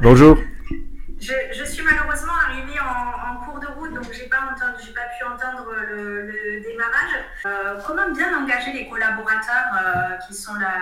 Bonjour. 0.00 0.38
Je, 1.20 1.64
suis 1.64 1.82
malheureusement 1.82 2.32
arrivée 2.46 2.78
en, 2.78 3.44
cours 3.44 3.58
de 3.58 3.66
route, 3.66 3.92
donc 3.92 4.06
j'ai 4.12 4.28
pas 4.28 4.42
entendu, 4.42 4.84
j'ai 4.86 4.92
pas 4.92 5.08
pu 5.18 5.24
entendre 5.24 5.74
le, 5.74 6.60
démarrage. 6.60 7.24
Euh, 7.46 7.80
comment 7.84 8.08
bien 8.12 8.38
engager 8.38 8.72
les 8.72 8.88
collaborateurs 8.88 9.66
euh, 9.74 10.16
qui 10.26 10.34
sont 10.34 10.54
là 10.54 10.72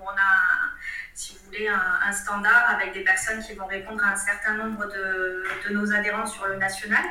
On 0.00 0.08
a, 0.08 0.72
si 1.12 1.34
vous 1.34 1.46
voulez, 1.46 1.68
un, 1.68 2.12
standard 2.12 2.64
avec 2.74 2.94
des 2.94 3.04
personnes 3.04 3.42
qui 3.42 3.52
vont 3.52 3.66
répondre 3.66 4.02
à 4.02 4.12
un 4.12 4.16
certain 4.16 4.54
nombre 4.54 4.86
de, 4.86 5.44
de 5.68 5.74
nos 5.74 5.92
adhérents 5.92 6.26
sur 6.26 6.46
le 6.46 6.56
national. 6.56 7.04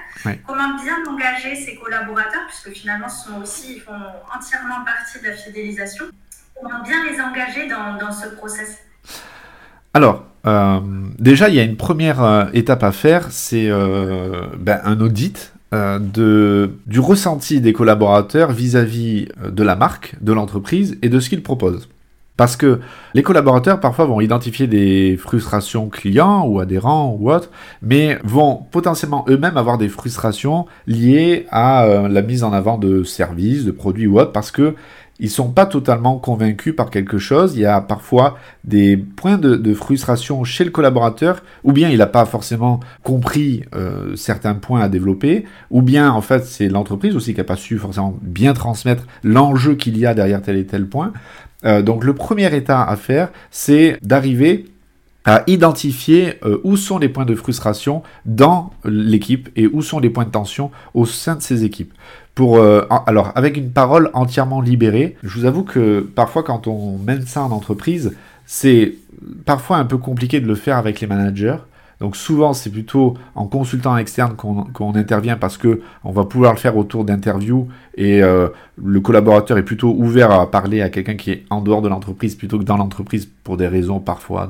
Comment 0.47 0.81
bien 0.81 0.97
engager 1.07 1.55
ces 1.55 1.75
collaborateurs, 1.75 2.47
puisque 2.47 2.71
finalement, 2.71 3.09
ce 3.09 3.27
sont 3.27 3.39
aussi, 3.39 3.75
ils 3.75 3.81
font 3.81 4.01
entièrement 4.35 4.83
partie 4.83 5.19
de 5.19 5.27
la 5.27 5.33
fidélisation. 5.33 6.05
Comment 6.59 6.81
bien 6.81 7.05
les 7.05 7.21
engager 7.21 7.67
dans, 7.67 7.97
dans 7.97 8.11
ce 8.11 8.29
process? 8.29 8.79
Alors, 9.93 10.25
euh, 10.45 10.79
déjà, 11.19 11.49
il 11.49 11.55
y 11.55 11.59
a 11.59 11.63
une 11.63 11.77
première 11.77 12.23
euh, 12.23 12.45
étape 12.53 12.83
à 12.83 12.91
faire, 12.91 13.27
c'est 13.31 13.69
euh, 13.69 14.47
ben, 14.57 14.79
un 14.83 14.99
audit 14.99 15.51
de, 15.71 16.69
du 16.85 16.99
ressenti 16.99 17.59
des 17.59 17.73
collaborateurs 17.73 18.51
vis-à-vis 18.51 19.27
de 19.43 19.63
la 19.63 19.75
marque, 19.75 20.13
de 20.21 20.31
l'entreprise 20.31 20.99
et 21.01 21.09
de 21.09 21.19
ce 21.19 21.29
qu'ils 21.29 21.41
proposent. 21.41 21.89
Parce 22.37 22.55
que 22.55 22.79
les 23.15 23.23
collaborateurs 23.23 23.79
parfois 23.79 24.05
vont 24.05 24.21
identifier 24.21 24.67
des 24.67 25.17
frustrations 25.17 25.89
clients 25.89 26.45
ou 26.45 26.59
adhérents 26.59 27.17
ou 27.19 27.31
autres, 27.31 27.49
mais 27.81 28.19
vont 28.23 28.59
potentiellement 28.69 29.25
eux-mêmes 29.27 29.57
avoir 29.57 29.79
des 29.79 29.89
frustrations 29.89 30.67
liées 30.85 31.47
à 31.49 31.87
la 32.07 32.21
mise 32.21 32.43
en 32.43 32.53
avant 32.53 32.77
de 32.77 33.03
services, 33.03 33.65
de 33.65 33.71
produits 33.71 34.05
ou 34.05 34.19
autres, 34.19 34.31
parce 34.31 34.51
que 34.51 34.75
ils 35.19 35.29
sont 35.29 35.51
pas 35.51 35.65
totalement 35.65 36.17
convaincus 36.17 36.75
par 36.75 36.89
quelque 36.89 37.17
chose. 37.17 37.55
Il 37.55 37.61
y 37.61 37.65
a 37.65 37.81
parfois 37.81 38.37
des 38.63 38.97
points 38.97 39.37
de, 39.37 39.73
frustration 39.73 40.43
chez 40.43 40.63
le 40.63 40.71
collaborateur, 40.71 41.43
ou 41.63 41.71
bien 41.71 41.89
il 41.89 41.97
n'a 41.97 42.07
pas 42.07 42.25
forcément 42.25 42.79
compris 43.03 43.63
euh, 43.75 44.15
certains 44.15 44.55
points 44.55 44.81
à 44.81 44.89
développer, 44.89 45.45
ou 45.71 45.81
bien 45.81 46.11
en 46.11 46.21
fait 46.21 46.45
c'est 46.45 46.69
l'entreprise 46.69 47.15
aussi 47.15 47.33
qui 47.33 47.39
n'a 47.39 47.43
pas 47.43 47.55
su 47.55 47.77
forcément 47.77 48.17
bien 48.21 48.53
transmettre 48.53 49.03
l'enjeu 49.23 49.75
qu'il 49.75 49.97
y 49.97 50.05
a 50.05 50.13
derrière 50.13 50.41
tel 50.41 50.57
et 50.57 50.65
tel 50.65 50.87
point. 50.87 51.13
Euh, 51.65 51.81
donc 51.81 52.03
le 52.03 52.13
premier 52.13 52.53
état 52.55 52.83
à 52.83 52.95
faire, 52.95 53.29
c'est 53.51 53.97
d'arriver 54.01 54.65
à 55.25 55.43
identifier 55.47 56.33
euh, 56.43 56.59
où 56.63 56.75
sont 56.75 56.97
les 56.97 57.09
points 57.09 57.25
de 57.25 57.35
frustration 57.35 58.03
dans 58.25 58.71
l'équipe 58.83 59.49
et 59.55 59.67
où 59.67 59.81
sont 59.81 59.99
les 59.99 60.09
points 60.09 60.25
de 60.25 60.31
tension 60.31 60.71
au 60.93 61.05
sein 61.05 61.35
de 61.35 61.41
ces 61.41 61.63
équipes 61.63 61.93
pour 62.35 62.57
euh, 62.57 62.85
alors 63.05 63.31
avec 63.35 63.57
une 63.57 63.71
parole 63.71 64.09
entièrement 64.13 64.61
libérée. 64.61 65.17
Je 65.23 65.39
vous 65.39 65.45
avoue 65.45 65.63
que 65.63 65.99
parfois 66.15 66.43
quand 66.43 66.67
on 66.67 66.97
mène 66.97 67.25
ça 67.25 67.43
en 67.43 67.51
entreprise, 67.51 68.13
c'est 68.45 68.95
parfois 69.45 69.77
un 69.77 69.85
peu 69.85 69.97
compliqué 69.97 70.39
de 70.39 70.47
le 70.47 70.55
faire 70.55 70.77
avec 70.77 70.99
les 70.99 71.07
managers. 71.07 71.57
Donc 72.03 72.17
souvent, 72.17 72.51
c'est 72.51 72.69
plutôt 72.69 73.13
en 73.33 73.47
consultant 73.47 73.95
externe 73.95 74.35
qu'on 74.35 74.93
intervient 74.93 75.37
parce 75.37 75.55
que 75.57 75.79
on 76.03 76.11
va 76.11 76.25
pouvoir 76.25 76.51
le 76.51 76.59
faire 76.59 76.75
autour 76.75 77.05
d'interviews 77.05 77.69
et 77.95 78.21
euh, 78.21 78.49
le 78.75 78.99
collaborateur 78.99 79.57
est 79.57 79.63
plutôt 79.63 79.95
ouvert 79.97 80.29
à 80.29 80.51
parler 80.51 80.81
à 80.81 80.89
quelqu'un 80.89 81.15
qui 81.15 81.31
est 81.31 81.45
en 81.49 81.61
dehors 81.61 81.81
de 81.81 81.87
l'entreprise 81.87 82.35
plutôt 82.35 82.59
que 82.59 82.65
dans 82.65 82.75
l'entreprise 82.75 83.29
pour 83.45 83.55
des 83.55 83.69
raisons 83.69 84.01
parfois 84.01 84.49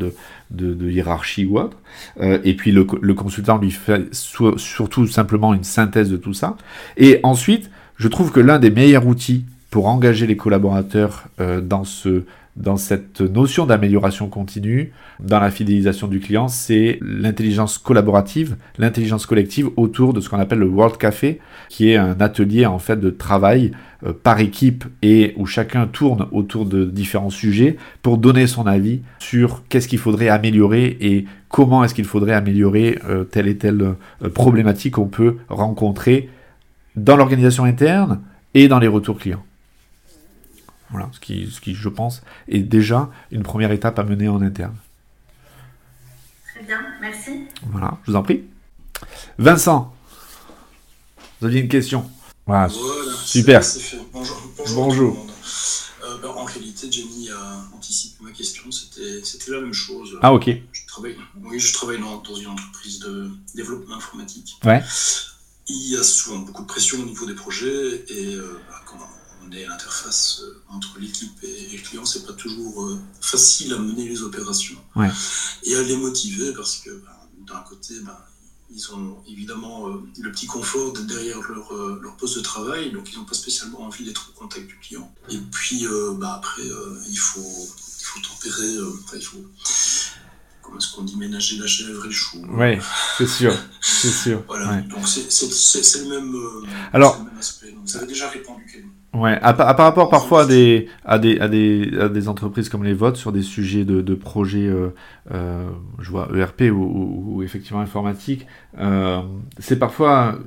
de, 0.50 0.89
hiérarchie 0.89 1.46
ou 1.46 1.60
autre. 1.60 1.78
Euh, 2.22 2.39
et 2.44 2.56
puis 2.56 2.72
le, 2.72 2.88
le, 3.00 3.13
consultant 3.13 3.60
lui 3.60 3.70
fait 3.70 4.12
surtout 4.12 5.06
simplement 5.06 5.54
une 5.54 5.63
synthèse 5.63 6.10
de 6.10 6.18
tout 6.18 6.34
ça. 6.34 6.58
Et 6.98 7.20
ensuite, 7.22 7.70
je 7.98 8.08
trouve 8.08 8.32
que 8.32 8.39
l'un 8.39 8.58
des 8.58 8.72
meilleurs 8.72 9.06
outils 9.06 9.46
pour 9.70 9.89
engager 9.89 10.26
les 10.26 10.38
collaborateurs 10.38 11.26
euh, 11.39 11.62
dans 11.62 11.84
ce 11.84 12.24
dans 12.56 12.78
cette 12.78 13.22
notion 13.22 13.66
d'amélioration 13.66 14.28
continue, 14.28 14.92
dans 15.20 15.39
la 15.39 15.50
fidélisation 15.50 16.08
du 16.08 16.20
client, 16.20 16.48
c'est 16.48 17.00
l'intelligence 17.02 17.80
collaborative, 17.80 18.58
l'intelligence 18.78 19.26
collective 19.26 19.70
autour 19.76 20.13
de 20.13 20.22
ce 20.22 20.30
qu'on 20.30 20.39
appelle 20.39 20.60
le 20.60 20.68
World 20.68 20.98
Café, 20.98 21.39
qui 21.70 21.89
est 21.89 21.98
un 21.98 22.20
atelier 22.20 22.66
en 22.66 22.78
fait 22.78 23.00
de 23.00 23.10
travail 23.10 23.72
euh, 24.06 24.13
par 24.13 24.39
équipe 24.39 24.86
et 25.02 25.34
où 25.38 25.46
chacun 25.46 25.88
tourne 25.88 26.28
autour 26.32 26.66
de 26.66 26.86
différents 26.86 27.32
sujets 27.32 27.78
pour 28.04 28.18
donner 28.20 28.46
son 28.46 28.68
avis 28.68 29.02
sur 29.18 29.63
qu'est-ce 29.68 29.88
qu'il 29.88 30.00
faudrait 30.00 30.30
améliorer 30.30 30.98
et 31.02 31.26
comment 31.50 31.84
est-ce 31.84 31.96
qu'il 31.96 32.06
faudrait 32.06 32.34
améliorer 32.34 33.00
euh, 33.10 33.24
telle 33.24 33.48
et 33.48 33.58
telle 33.58 33.82
euh, 33.82 34.30
problématique 34.30 34.94
qu'on 34.94 35.08
peut 35.08 35.38
rencontrer 35.50 36.30
dans 36.96 37.16
l'organisation 37.16 37.63
interne 37.63 38.20
et 38.54 38.68
dans 38.68 38.80
les 38.80 38.88
retours 38.88 39.18
clients. 39.18 39.44
Voilà, 40.93 41.10
ce 41.12 41.19
qui, 41.19 41.49
ce 41.51 41.60
qui, 41.60 41.75
je 41.75 41.89
pense, 41.89 42.21
est 42.47 42.60
déjà 42.60 43.10
une 43.32 43.43
première 43.43 43.71
étape 43.71 43.99
à 43.99 44.03
mener 44.03 44.29
en 44.29 44.41
interne. 44.41 44.75
Très 46.53 46.63
bien, 46.63 46.79
merci. 47.01 47.47
Voilà, 47.63 47.97
je 48.03 48.12
vous 48.12 48.17
en 48.17 48.23
prie. 48.23 48.43
Vincent, 49.38 49.93
vous 51.41 51.47
aviez 51.47 51.60
une 51.60 51.67
question 51.67 52.10
voilà, 52.45 52.67
super. 53.23 53.62
Bonjour. 54.12 54.41
Bonjour. 54.75 55.27
Euh, 56.03 56.17
ben, 56.17 56.27
en 56.27 56.43
réalité, 56.43 56.91
Jenny 56.91 57.29
a 57.29 57.65
anticipé 57.73 58.21
ma 58.21 58.32
question. 58.32 58.69
C'était 58.69 59.51
la 59.51 59.62
même 59.62 59.73
chose. 59.73 60.19
Ah, 60.21 60.34
ok. 60.34 60.49
Je 60.73 60.86
travaille, 60.86 61.15
oui, 61.41 61.58
je 61.58 61.73
travaille 61.73 62.01
dans, 62.01 62.17
dans, 62.17 62.36
une 62.36 62.47
entreprise 62.47 62.99
de 62.99 63.29
développement 63.56 63.95
informatique. 63.95 64.58
Ouais. 64.65 64.84
Il 65.69 65.91
y 65.91 65.95
a 65.95 66.03
souvent 66.03 66.39
beaucoup 66.39 66.63
de 66.63 66.67
pression 66.67 66.99
au 66.99 67.06
niveau 67.06 67.25
des 67.25 67.36
projets 67.36 68.03
et 68.10 68.36
euh, 68.36 68.60
comment 69.49 69.67
l'interface 69.67 70.41
euh, 70.43 70.62
entre 70.69 70.99
l'équipe 70.99 71.32
et, 71.43 71.77
le 71.77 71.82
client, 71.82 72.06
c'est 72.06 72.25
pas 72.25 72.34
toujours 72.34 72.84
euh, 72.84 72.99
facile 73.21 73.73
à 73.73 73.77
mener 73.77 74.08
les 74.08 74.21
opérations 74.21 74.77
et 75.63 75.75
à 75.75 75.82
les 75.82 75.97
motiver 75.97 76.53
parce 76.53 76.77
que 76.77 76.89
ben, 76.89 77.53
d'un 77.53 77.62
côté, 77.62 77.95
ben, 78.01 78.17
ils 78.71 78.91
ont 78.93 79.17
évidemment 79.27 79.89
euh, 79.89 80.01
le 80.19 80.32
petit 80.32 80.47
confort 80.47 80.93
derrière 80.93 81.41
leur, 81.41 81.73
leur, 81.73 82.15
poste 82.17 82.38
de 82.38 82.41
travail, 82.41 82.91
donc 82.91 83.12
ils 83.12 83.17
n'ont 83.17 83.25
pas 83.25 83.36
spécialement 83.36 83.82
envie 83.82 84.03
d'être 84.03 84.32
au 84.32 84.39
contact 84.39 84.65
du 84.67 84.77
client. 84.79 85.13
Et 85.29 85.38
puis 85.51 85.86
ben, 85.86 86.29
après, 86.29 86.63
il, 87.10 87.17
faut, 87.17 87.69
il 87.99 88.03
faut 88.03 88.19
tempérer, 88.19 88.75
il 89.15 89.21
faut 89.21 89.43
comment 90.62 90.77
est-ce 90.77 90.95
qu'on 90.95 91.03
dit 91.03 91.17
ménager 91.17 91.58
la 91.58 91.67
chèvre 91.67 92.06
et 92.06 92.08
le 92.08 92.13
chou 92.13 92.41
Oui, 92.49 92.77
c'est 93.17 93.27
sûr, 93.27 93.53
c'est 93.82 94.12
sûr. 94.12 94.43
Voilà, 94.47 94.82
donc 94.82 95.08
c'est 95.08 95.99
le, 95.99 96.10
même, 96.10 96.36
Alors, 96.93 97.19
le 97.19 97.25
même 97.25 97.38
aspect. 97.38 97.71
Donc, 97.71 97.89
ça 97.89 97.99
avait 97.99 98.08
déjà 98.08 98.29
répondu 98.29 98.65
Ken. 98.71 98.89
Ouais, 99.13 99.38
à, 99.43 99.54
par 99.54 99.78
rapport 99.78 100.10
parfois 100.10 100.41
à 100.41 100.45
des, 100.47 100.88
à 101.06 101.19
des, 101.19 101.39
à 101.39 101.47
des, 101.47 101.91
à 101.99 102.10
des 102.10 102.28
entreprises 102.28 102.67
comme 102.67 102.84
les 102.84 102.95
votes 102.95 103.15
sur 103.15 103.32
des 103.32 103.43
sujets 103.43 103.86
de, 103.86 104.02
de 104.02 104.15
projets, 104.15 104.65
euh, 104.65 104.89
euh, 105.32 105.69
je 105.99 106.10
vois 106.10 106.30
ERP 106.36 106.63
ou, 106.71 107.36
ou, 107.36 107.43
effectivement 107.43 107.82
informatique, 107.82 108.47
euh, 108.80 109.21
c'est 109.60 109.78
parfois 109.78 110.39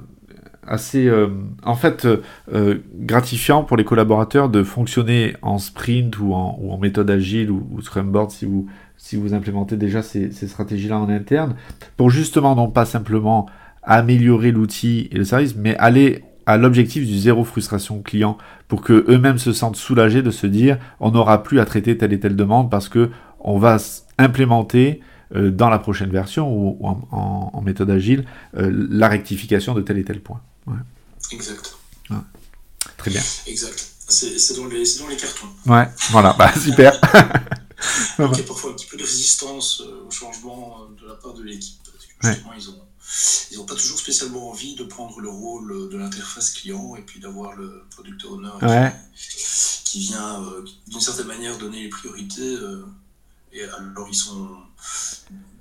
assez, 0.67 1.07
euh, 1.07 1.29
en 1.63 1.77
fait, 1.77 2.09
euh, 2.53 2.79
gratifiant 2.97 3.63
pour 3.63 3.77
les 3.77 3.85
collaborateurs 3.85 4.49
de 4.49 4.65
fonctionner 4.65 5.37
en 5.43 5.59
sprint 5.59 6.19
ou 6.19 6.35
en, 6.35 6.59
ou 6.61 6.73
en 6.73 6.79
méthode 6.79 7.09
agile 7.09 7.53
ou, 7.53 7.69
ou 7.71 7.81
Scrum 7.83 8.11
Board 8.11 8.33
si 8.33 8.47
vous, 8.47 8.67
si 8.97 9.15
vous 9.15 9.33
implémentez 9.33 9.77
déjà 9.77 10.03
ces, 10.03 10.33
ces 10.33 10.49
stratégies-là 10.49 10.99
en 10.99 11.09
interne, 11.09 11.55
pour 11.97 12.11
justement 12.11 12.57
non 12.57 12.69
pas 12.69 12.85
simplement 12.85 13.47
améliorer 13.85 14.51
l'outil 14.51 15.09
et 15.13 15.19
le 15.19 15.25
service, 15.25 15.55
mais 15.55 15.77
aller 15.77 16.25
à 16.47 16.57
l'objectif 16.57 17.05
du 17.05 17.19
zéro 17.19 17.45
frustration 17.45 18.01
client 18.03 18.39
pour 18.69 18.81
que 18.81 19.05
eux-mêmes 19.09 19.39
se 19.39 19.53
sentent 19.53 19.77
soulagés 19.77 20.23
de 20.23 20.31
se 20.31 20.47
dire 20.47 20.79
on 21.01 21.11
n'aura 21.11 21.43
plus 21.43 21.61
à 21.61 21.67
traiter 21.67 21.99
telle 21.99 22.13
et 22.13 22.21
telle 22.21 22.37
demande 22.37 22.71
parce 22.71 22.89
que 22.89 23.11
on 23.41 23.59
va 23.59 23.79
implémenter 24.19 25.01
euh, 25.35 25.51
dans 25.51 25.69
la 25.69 25.79
prochaine 25.79 26.11
version 26.11 26.49
ou, 26.49 26.79
en, 26.83 27.61
méthode 27.63 27.91
agile 27.91 28.25
euh, 28.57 28.71
la 28.91 29.09
rectification 29.09 29.75
de 29.75 29.83
tel 29.83 29.99
et 29.99 30.05
tel 30.05 30.21
point. 30.21 30.41
Exact. 31.33 31.77
Très 32.97 33.11
bien. 33.11 33.23
Exact. 33.47 33.93
C'est 34.09 34.57
dans, 34.57 34.63
dans, 34.63 34.69
les 34.69 35.17
cartons. 35.17 35.49
Ouais, 35.67 35.89
voilà, 36.11 36.35
bah, 36.39 36.53
super. 36.59 36.93
Il 38.19 38.23
y 38.23 38.41
a 38.41 38.43
parfois 38.45 38.71
un 38.71 38.75
petit 38.75 38.87
peu 38.87 38.97
de 38.97 39.03
résistance 39.03 39.83
euh, 39.85 40.07
au 40.07 40.11
changement 40.11 40.87
de 41.01 41.09
la 41.09 41.15
part 41.15 41.35
de 41.35 41.43
l'équipe. 41.43 41.81
Justement, 42.23 42.53
ils 42.57 42.71
ont 42.71 42.86
ils 43.51 43.59
n'ont 43.59 43.65
pas 43.65 43.75
toujours 43.75 43.99
spécialement 43.99 44.51
envie 44.51 44.75
de 44.75 44.85
prendre 44.85 45.21
le 45.21 45.29
rôle 45.29 45.89
de 45.91 45.97
l'interface 45.97 46.51
client 46.51 46.97
et 46.97 47.03
puis 47.03 47.21
d'avoir 47.21 47.55
le 47.55 47.85
product 47.91 48.25
owner 48.25 48.51
qui, 49.85 50.01
vient 50.01 50.43
euh, 50.43 50.65
d'une 50.89 51.01
certaine 51.01 51.27
manière 51.27 51.57
donner 51.57 51.83
les 51.83 51.89
priorités. 51.89 52.55
Euh, 52.57 52.85
et 53.53 53.63
alors 53.63 54.09
ils 54.09 54.15
sont 54.15 54.57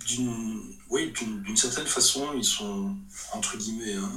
d'une 0.05 0.61
oui, 0.89 1.13
d'une 1.43 1.57
certaine 1.57 1.87
façon 1.87 2.33
ils 2.35 2.43
sont 2.43 2.95
entre 3.33 3.57
guillemets 3.57 3.93
hein, 3.93 4.11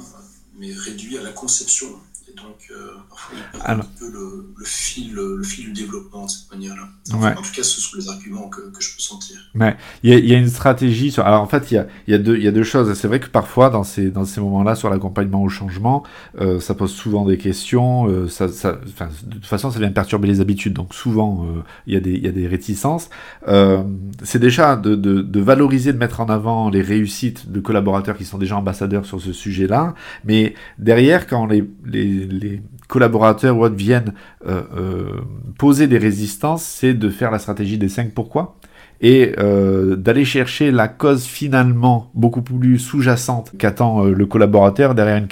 mais 0.55 0.73
réduits 0.73 1.17
à 1.17 1.21
la 1.21 1.31
conception 1.31 1.99
donc, 2.43 2.69
euh, 2.71 2.91
parfois, 3.09 3.37
il 3.53 3.71
un 3.71 3.77
peu 3.77 4.09
le, 4.11 4.53
le, 4.57 4.65
fil, 4.65 5.13
le 5.13 5.43
fil 5.43 5.73
du 5.73 5.81
développement 5.83 6.25
de 6.25 6.29
cette 6.29 6.51
manière-là. 6.51 6.89
En 7.13 7.41
tout 7.41 7.51
cas, 7.55 7.63
ce 7.63 7.81
sont 7.81 7.97
les 7.97 8.09
arguments 8.09 8.49
que, 8.49 8.61
que 8.71 8.81
je 8.81 8.95
peux 8.95 9.01
sentir. 9.01 9.37
Ouais. 9.55 9.75
Il, 10.03 10.11
y 10.11 10.13
a, 10.13 10.17
il 10.17 10.27
y 10.27 10.35
a 10.35 10.37
une 10.37 10.49
stratégie. 10.49 11.11
Sur... 11.11 11.25
Alors, 11.25 11.41
en 11.41 11.47
fait, 11.47 11.71
il 11.71 11.75
y 11.75 11.77
a, 11.77 11.87
y 12.07 12.13
a, 12.13 12.17
y 12.17 12.47
a 12.47 12.51
deux 12.51 12.63
choses. 12.63 12.93
C'est 12.93 13.07
vrai 13.07 13.19
que 13.19 13.27
parfois, 13.27 13.69
dans 13.69 13.83
ces, 13.83 14.09
dans 14.09 14.25
ces 14.25 14.41
moments-là, 14.41 14.75
sur 14.75 14.89
l'accompagnement 14.89 15.41
au 15.43 15.49
changement, 15.49 16.03
euh, 16.39 16.59
ça 16.59 16.75
pose 16.75 16.91
souvent 16.91 17.25
des 17.25 17.37
questions. 17.37 18.07
Euh, 18.07 18.27
ça, 18.27 18.47
ça, 18.47 18.73
de 18.73 19.33
toute 19.33 19.45
façon, 19.45 19.71
ça 19.71 19.79
vient 19.79 19.91
perturber 19.91 20.27
les 20.27 20.41
habitudes. 20.41 20.73
Donc, 20.73 20.93
souvent, 20.93 21.45
euh, 21.45 21.61
il, 21.87 21.93
y 21.93 21.97
a 21.97 21.99
des, 21.99 22.13
il 22.13 22.23
y 22.23 22.27
a 22.27 22.31
des 22.31 22.47
réticences. 22.47 23.09
Euh, 23.47 23.83
c'est 24.23 24.39
déjà 24.39 24.75
de, 24.75 24.95
de, 24.95 25.21
de 25.21 25.39
valoriser, 25.39 25.93
de 25.93 25.97
mettre 25.97 26.19
en 26.19 26.29
avant 26.29 26.69
les 26.69 26.81
réussites 26.81 27.51
de 27.51 27.59
collaborateurs 27.59 28.17
qui 28.17 28.25
sont 28.25 28.37
déjà 28.37 28.57
ambassadeurs 28.57 29.05
sur 29.05 29.21
ce 29.21 29.33
sujet-là. 29.33 29.95
Mais 30.25 30.53
derrière, 30.77 31.27
quand 31.27 31.45
les, 31.45 31.63
les 31.85 32.28
les, 32.29 32.61
collaborateurs 32.87 33.57
ou 33.57 33.63
autres 33.63 33.75
viennent 33.75 34.13
euh, 34.45 34.63
euh, 34.75 35.21
poser 35.57 35.87
des 35.87 35.97
résistances, 35.97 36.63
c'est 36.63 36.93
de 36.93 37.09
faire 37.09 37.31
la 37.31 37.39
stratégie 37.39 37.77
des 37.77 37.89
5 37.89 38.13
pourquoi 38.13 38.58
et 39.01 39.33
euh, 39.39 39.95
d'aller 39.95 40.25
chercher 40.25 40.71
la 40.71 40.87
cause 40.87 41.25
finalement 41.25 42.09
beaucoup 42.13 42.41
plus 42.41 42.79
sous-jacente 42.79 43.51
qu'attend 43.57 44.05
euh, 44.05 44.13
le 44.13 44.25
collaborateur 44.25 44.93
derrière 44.95 45.17
une, 45.17 45.27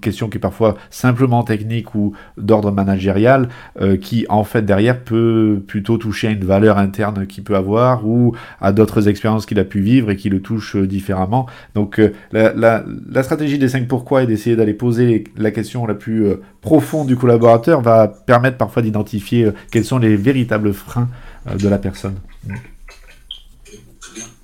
question 0.00 0.28
qui 0.28 0.38
est 0.38 0.40
parfois 0.40 0.76
simplement 0.90 1.44
technique 1.44 1.94
ou 1.94 2.14
d'ordre 2.36 2.72
managérial, 2.72 3.48
euh, 3.80 3.96
qui 3.96 4.26
en 4.28 4.44
fait 4.44 4.62
derrière 4.62 5.00
peut 5.00 5.62
plutôt 5.66 5.98
toucher 5.98 6.28
à 6.28 6.30
une 6.30 6.44
valeur 6.44 6.78
interne 6.78 7.26
qu'il 7.26 7.44
peut 7.44 7.54
avoir 7.54 8.06
ou 8.06 8.34
à 8.60 8.72
d'autres 8.72 9.08
expériences 9.08 9.46
qu'il 9.46 9.60
a 9.60 9.64
pu 9.64 9.80
vivre 9.80 10.10
et 10.10 10.16
qui 10.16 10.28
le 10.28 10.40
touchent 10.40 10.76
différemment. 10.76 11.46
Donc 11.74 12.00
la, 12.32 12.52
la, 12.54 12.84
la, 13.10 13.22
stratégie 13.22 13.58
des 13.58 13.68
5 13.68 13.86
pourquoi 13.86 14.24
et 14.24 14.26
d'essayer 14.26 14.56
d'aller 14.56 14.74
poser 14.74 15.24
la 15.36 15.50
question 15.50 15.86
la 15.86 15.94
plus 15.94 16.26
profonde 16.60 17.06
du 17.06 17.16
collaborateur 17.16 17.80
va 17.80 18.08
permettre 18.08 18.56
parfois 18.56 18.82
d'identifier 18.82 19.50
quels 19.70 19.84
sont 19.84 19.98
les 19.98 20.16
véritables 20.16 20.72
freins 20.72 21.08
de 21.58 21.68
la 21.68 21.78
personne. 21.78 22.16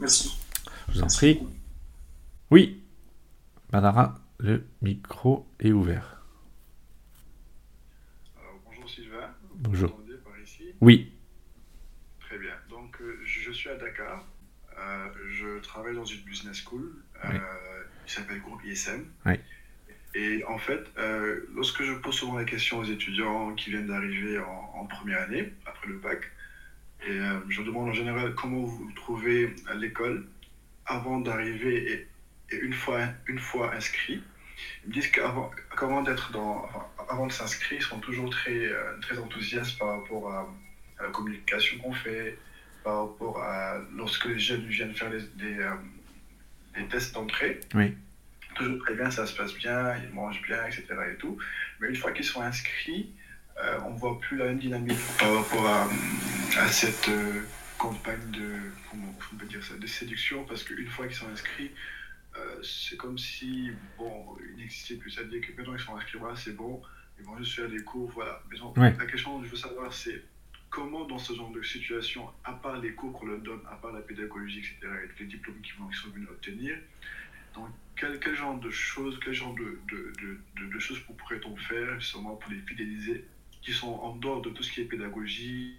Merci. 0.09 0.38
Je 0.88 0.94
vous 0.94 1.03
en 1.03 1.07
prie. 1.07 1.38
Oui. 2.51 2.83
Manara, 3.71 4.14
le 4.38 4.66
micro 4.81 5.47
est 5.61 5.71
ouvert. 5.71 6.23
Alors, 8.40 8.59
bonjour 8.64 8.88
Sylvain. 8.88 9.35
Bonjour. 9.57 10.01
Par 10.25 10.40
ici 10.42 10.75
oui. 10.81 11.12
Très 12.21 12.38
bien. 12.38 12.55
Donc, 12.71 12.99
euh, 13.03 13.21
je 13.23 13.53
suis 13.53 13.68
à 13.68 13.75
Dakar. 13.75 14.27
Euh, 14.79 15.09
je 15.29 15.61
travaille 15.61 15.94
dans 15.94 16.07
une 16.07 16.23
business 16.23 16.64
school 16.64 16.90
euh, 17.27 17.29
qui 18.07 18.14
s'appelle 18.14 18.40
Groupe 18.40 18.64
ISM. 18.64 19.05
Oui. 19.27 19.35
Et 20.14 20.42
en 20.49 20.57
fait, 20.57 20.87
lorsque 21.55 21.83
je 21.83 21.92
pose 21.92 22.14
souvent 22.14 22.38
la 22.38 22.47
question 22.47 22.79
aux 22.79 22.85
étudiants 22.85 23.55
qui 23.57 23.68
viennent 23.68 23.88
d'arriver 23.88 24.38
en, 24.38 24.73
en, 24.75 24.87
première 24.87 25.21
année, 25.21 25.53
après 25.66 25.87
le 25.87 25.99
bac, 25.99 26.23
et 27.06 27.11
euh, 27.11 27.40
je 27.48 27.62
demande 27.62 27.90
en 27.90 27.92
général 27.92 28.34
comment 28.34 28.62
vous 28.62 28.90
trouvez 28.92 29.54
l'école 29.76 30.26
avant 30.87 31.20
d'arriver 31.20 32.08
et, 32.50 32.56
une, 32.56 32.72
fois, 32.72 33.00
une 33.26 33.38
fois 33.38 33.74
inscrit. 33.74 34.22
Ils 34.84 34.88
me 34.88 34.94
disent 34.94 35.08
qu'avant 35.08 36.02
d'être 36.02 36.32
dans, 36.32 36.66
avant 37.08 37.26
de 37.26 37.32
s'inscrire, 37.32 37.78
ils 37.78 37.84
sont 37.84 38.00
toujours 38.00 38.30
très, 38.30 38.66
euh, 38.66 38.98
très 39.00 39.18
enthousiastes 39.18 39.78
par 39.78 40.00
rapport 40.00 40.32
à, 40.32 40.48
la 41.00 41.11
communication 41.11 41.78
qu'on 41.78 41.92
fait, 41.92 42.37
par 42.82 43.06
rapport 43.06 43.40
à 43.40 43.78
lorsque 43.94 44.24
les 44.24 44.38
jeunes 44.38 44.66
viennent 44.66 44.94
faire 44.94 45.11
des, 45.11 45.22
des, 45.37 45.58
euh, 45.61 45.70
les 46.76 46.87
tests 46.88 47.14
d'entrée. 47.14 47.61
Oui. 47.74 47.94
Toujours 48.56 48.78
très 48.84 48.94
bien, 48.94 49.08
ça 49.08 49.24
se 49.24 49.37
passe 49.37 49.54
bien, 49.54 49.96
ils 50.02 50.11
mangent 50.11 50.42
bien, 50.42 50.66
etc. 50.66 50.87
Et 51.12 51.16
tout. 51.16 51.38
Mais 51.78 51.88
une 51.88 51.94
fois 51.94 52.11
qu'ils 52.11 52.24
sont 52.24 52.42
inscrits, 52.42 53.12
on 53.85 53.90
ne 53.90 53.99
voit 53.99 54.18
plus 54.21 54.37
la 54.37 54.47
même 54.47 54.59
dynamique 54.59 54.99
par 55.18 55.35
rapport 55.35 55.66
à, 55.66 55.88
cette 56.68 57.09
euh, 57.09 57.42
campagne 57.77 58.31
de, 58.31 58.57
comment 58.90 59.14
on 59.33 59.37
peut 59.37 59.47
dire 59.47 59.62
ça, 59.62 59.75
de 59.75 59.87
séduction, 59.87 60.44
parce 60.44 60.62
qu'une 60.62 60.88
fois 60.88 61.07
qu'ils 61.07 61.16
sont 61.16 61.29
inscrits, 61.29 61.71
euh, 62.37 62.62
c'est 62.62 62.97
comme 62.97 63.18
si, 63.18 63.71
bon, 63.97 64.37
il 64.51 64.57
n'existait 64.57 64.97
plus. 64.97 65.11
C'est-à-dire 65.11 65.40
que 65.40 65.53
maintenant 65.57 65.75
ils 65.75 65.81
sont 65.81 65.97
inscrits, 65.97 66.18
voilà, 66.18 66.37
c'est 66.37 66.57
bon, 66.57 66.83
ils 67.18 67.25
vont 67.25 67.37
juste 67.38 67.55
faire 67.55 67.68
des 67.68 67.83
cours, 67.83 68.11
voilà. 68.11 68.42
Mais 68.77 68.94
La 68.99 69.07
question 69.07 69.38
que 69.40 69.47
je 69.47 69.51
veux 69.51 69.57
savoir, 69.57 69.92
c'est 69.92 70.23
comment 70.71 71.05
dans 71.05 71.18
ce 71.18 71.33
genre 71.33 71.51
de 71.51 71.62
situation, 71.62 72.29
à 72.44 72.53
part 72.53 72.79
les 72.79 72.92
cours 72.92 73.12
qu'on 73.12 73.27
leur 73.27 73.40
donne, 73.40 73.61
à 73.71 73.77
part 73.77 73.92
la 73.92 74.01
pédagogie, 74.01 74.59
etc., 74.59 74.77
et 75.05 75.21
les 75.21 75.27
diplômes 75.27 75.61
qu'ils 75.61 75.75
sont 75.75 76.11
venus 76.11 76.29
obtenir, 76.29 76.77
donc 77.55 77.68
quel, 77.97 78.21
quel, 78.21 78.35
genre 78.35 78.59
de 78.59 78.71
choses, 78.71 79.18
quel 79.25 79.33
genre 79.33 79.55
de, 79.55 79.81
de, 79.90 80.12
de, 80.61 80.66
de 80.73 80.79
choses 80.79 81.01
pourrait-on 81.01 81.57
faire 81.57 81.99
justement 81.99 82.37
pour 82.37 82.53
les 82.53 82.61
fidéliser, 82.61 83.25
qui 83.62 83.73
sont 83.73 83.88
en 83.88 84.16
dehors 84.16 84.42
de 84.42 84.51
tout 84.51 84.62
ce 84.62 84.73
qui 84.73 84.81
est 84.83 84.85
pédagogie, 84.85 85.75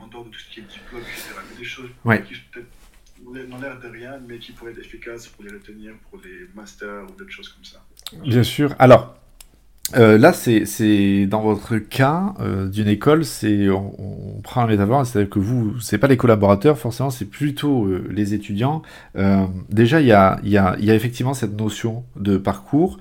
en 0.00 0.06
dehors 0.06 0.24
de 0.24 0.30
tout 0.30 0.38
ce 0.38 0.50
qui 0.50 0.60
est 0.60 0.64
diplôme, 0.64 1.02
etc. 1.02 1.34
Mais 1.50 1.58
des 1.58 1.64
choses 1.64 1.90
qui 2.26 2.34
peut-être 2.52 3.48
n'ont 3.48 3.60
l'air 3.60 3.78
de 3.80 3.88
rien, 3.88 4.18
mais 4.26 4.38
qui 4.38 4.52
pourraient 4.52 4.72
être 4.72 4.78
efficaces 4.78 5.28
pour 5.28 5.44
les 5.44 5.50
retenir 5.50 5.92
pour 6.10 6.20
les 6.24 6.48
masters 6.54 7.04
ou 7.04 7.18
d'autres 7.18 7.30
choses 7.30 7.48
comme 7.48 7.64
ça. 7.64 7.84
Bien 8.24 8.42
sûr. 8.42 8.74
Alors, 8.78 9.16
euh, 9.96 10.16
là, 10.16 10.32
c'est 10.32 11.26
dans 11.26 11.42
votre 11.42 11.76
cas 11.76 12.34
euh, 12.40 12.68
d'une 12.68 12.88
école, 12.88 13.24
c'est 13.24 13.68
on, 13.68 14.36
on, 14.36 14.40
prend 14.40 14.62
un 14.62 14.66
métaphore, 14.66 15.04
c'est-à-dire 15.04 15.28
que 15.28 15.38
vous, 15.38 15.78
c'est 15.80 15.98
pas 15.98 16.06
les 16.06 16.16
collaborateurs 16.16 16.78
forcément, 16.78 17.10
c'est 17.10 17.26
plutôt 17.26 17.84
euh, 17.84 18.08
les 18.10 18.32
étudiants. 18.32 18.82
déjà, 19.68 20.00
il 20.00 20.06
y 20.06 20.12
a, 20.12 20.40
y, 20.44 20.56
a, 20.56 20.76
y 20.78 20.90
a 20.90 20.94
effectivement 20.94 21.34
cette 21.34 21.58
notion 21.58 22.04
de 22.16 22.36
parcours 22.36 22.98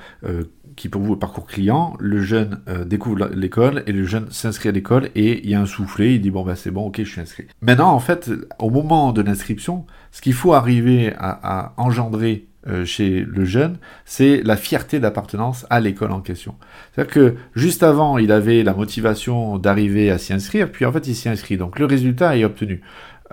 qui 0.75 0.89
pour 0.89 1.01
vous 1.01 1.15
parcours 1.15 1.45
client. 1.45 1.95
Le 1.99 2.21
jeune 2.21 2.60
découvre 2.86 3.29
l'école 3.34 3.84
et 3.88 3.91
le 3.91 4.05
jeune 4.05 4.27
s'inscrit 4.31 4.69
à 4.69 4.71
l'école 4.71 5.10
et 5.15 5.43
il 5.43 5.49
y 5.49 5.55
a 5.55 5.62
un 5.62 5.65
soufflet, 5.65 6.15
il 6.15 6.21
dit 6.21 6.31
bon 6.31 6.43
ben 6.43 6.55
c'est 6.55 6.71
bon, 6.71 6.88
ok, 6.88 6.97
je 6.99 7.10
suis 7.10 7.21
inscrit. 7.21 7.47
Maintenant, 7.62 7.91
en 7.91 7.99
fait, 7.99 8.31
au 8.60 8.69
moment 8.69 9.13
de 9.13 9.21
l'inscription, 9.21 9.86
ce 10.12 10.21
qu'il 10.21 10.34
faut 10.34 10.53
arriver 10.53 11.13
à, 11.17 11.39
à 11.43 11.73
engendrer 11.77 12.47
euh, 12.67 12.86
chez 12.86 13.25
le 13.27 13.43
jeune, 13.43 13.77
c'est 14.05 14.43
la 14.43 14.55
fierté 14.55 14.99
d'appartenance 14.99 15.65
à 15.71 15.79
l'école 15.79 16.12
en 16.12 16.21
question. 16.21 16.53
C'est-à-dire 16.93 17.12
que 17.12 17.36
juste 17.55 17.81
avant, 17.81 18.19
il 18.19 18.31
avait 18.31 18.62
la 18.62 18.75
motivation 18.75 19.57
d'arriver 19.57 20.12
à 20.12 20.19
s'y 20.19 20.31
inscrire, 20.31 20.71
puis 20.71 20.86
en 20.86 20.91
fait, 20.91 21.07
il 21.07 21.15
s'y 21.15 21.27
inscrit. 21.27 21.57
Donc 21.57 21.79
le 21.79 21.88
résultat 21.88 22.38
est 22.38 22.43
obtenu. 22.43 22.81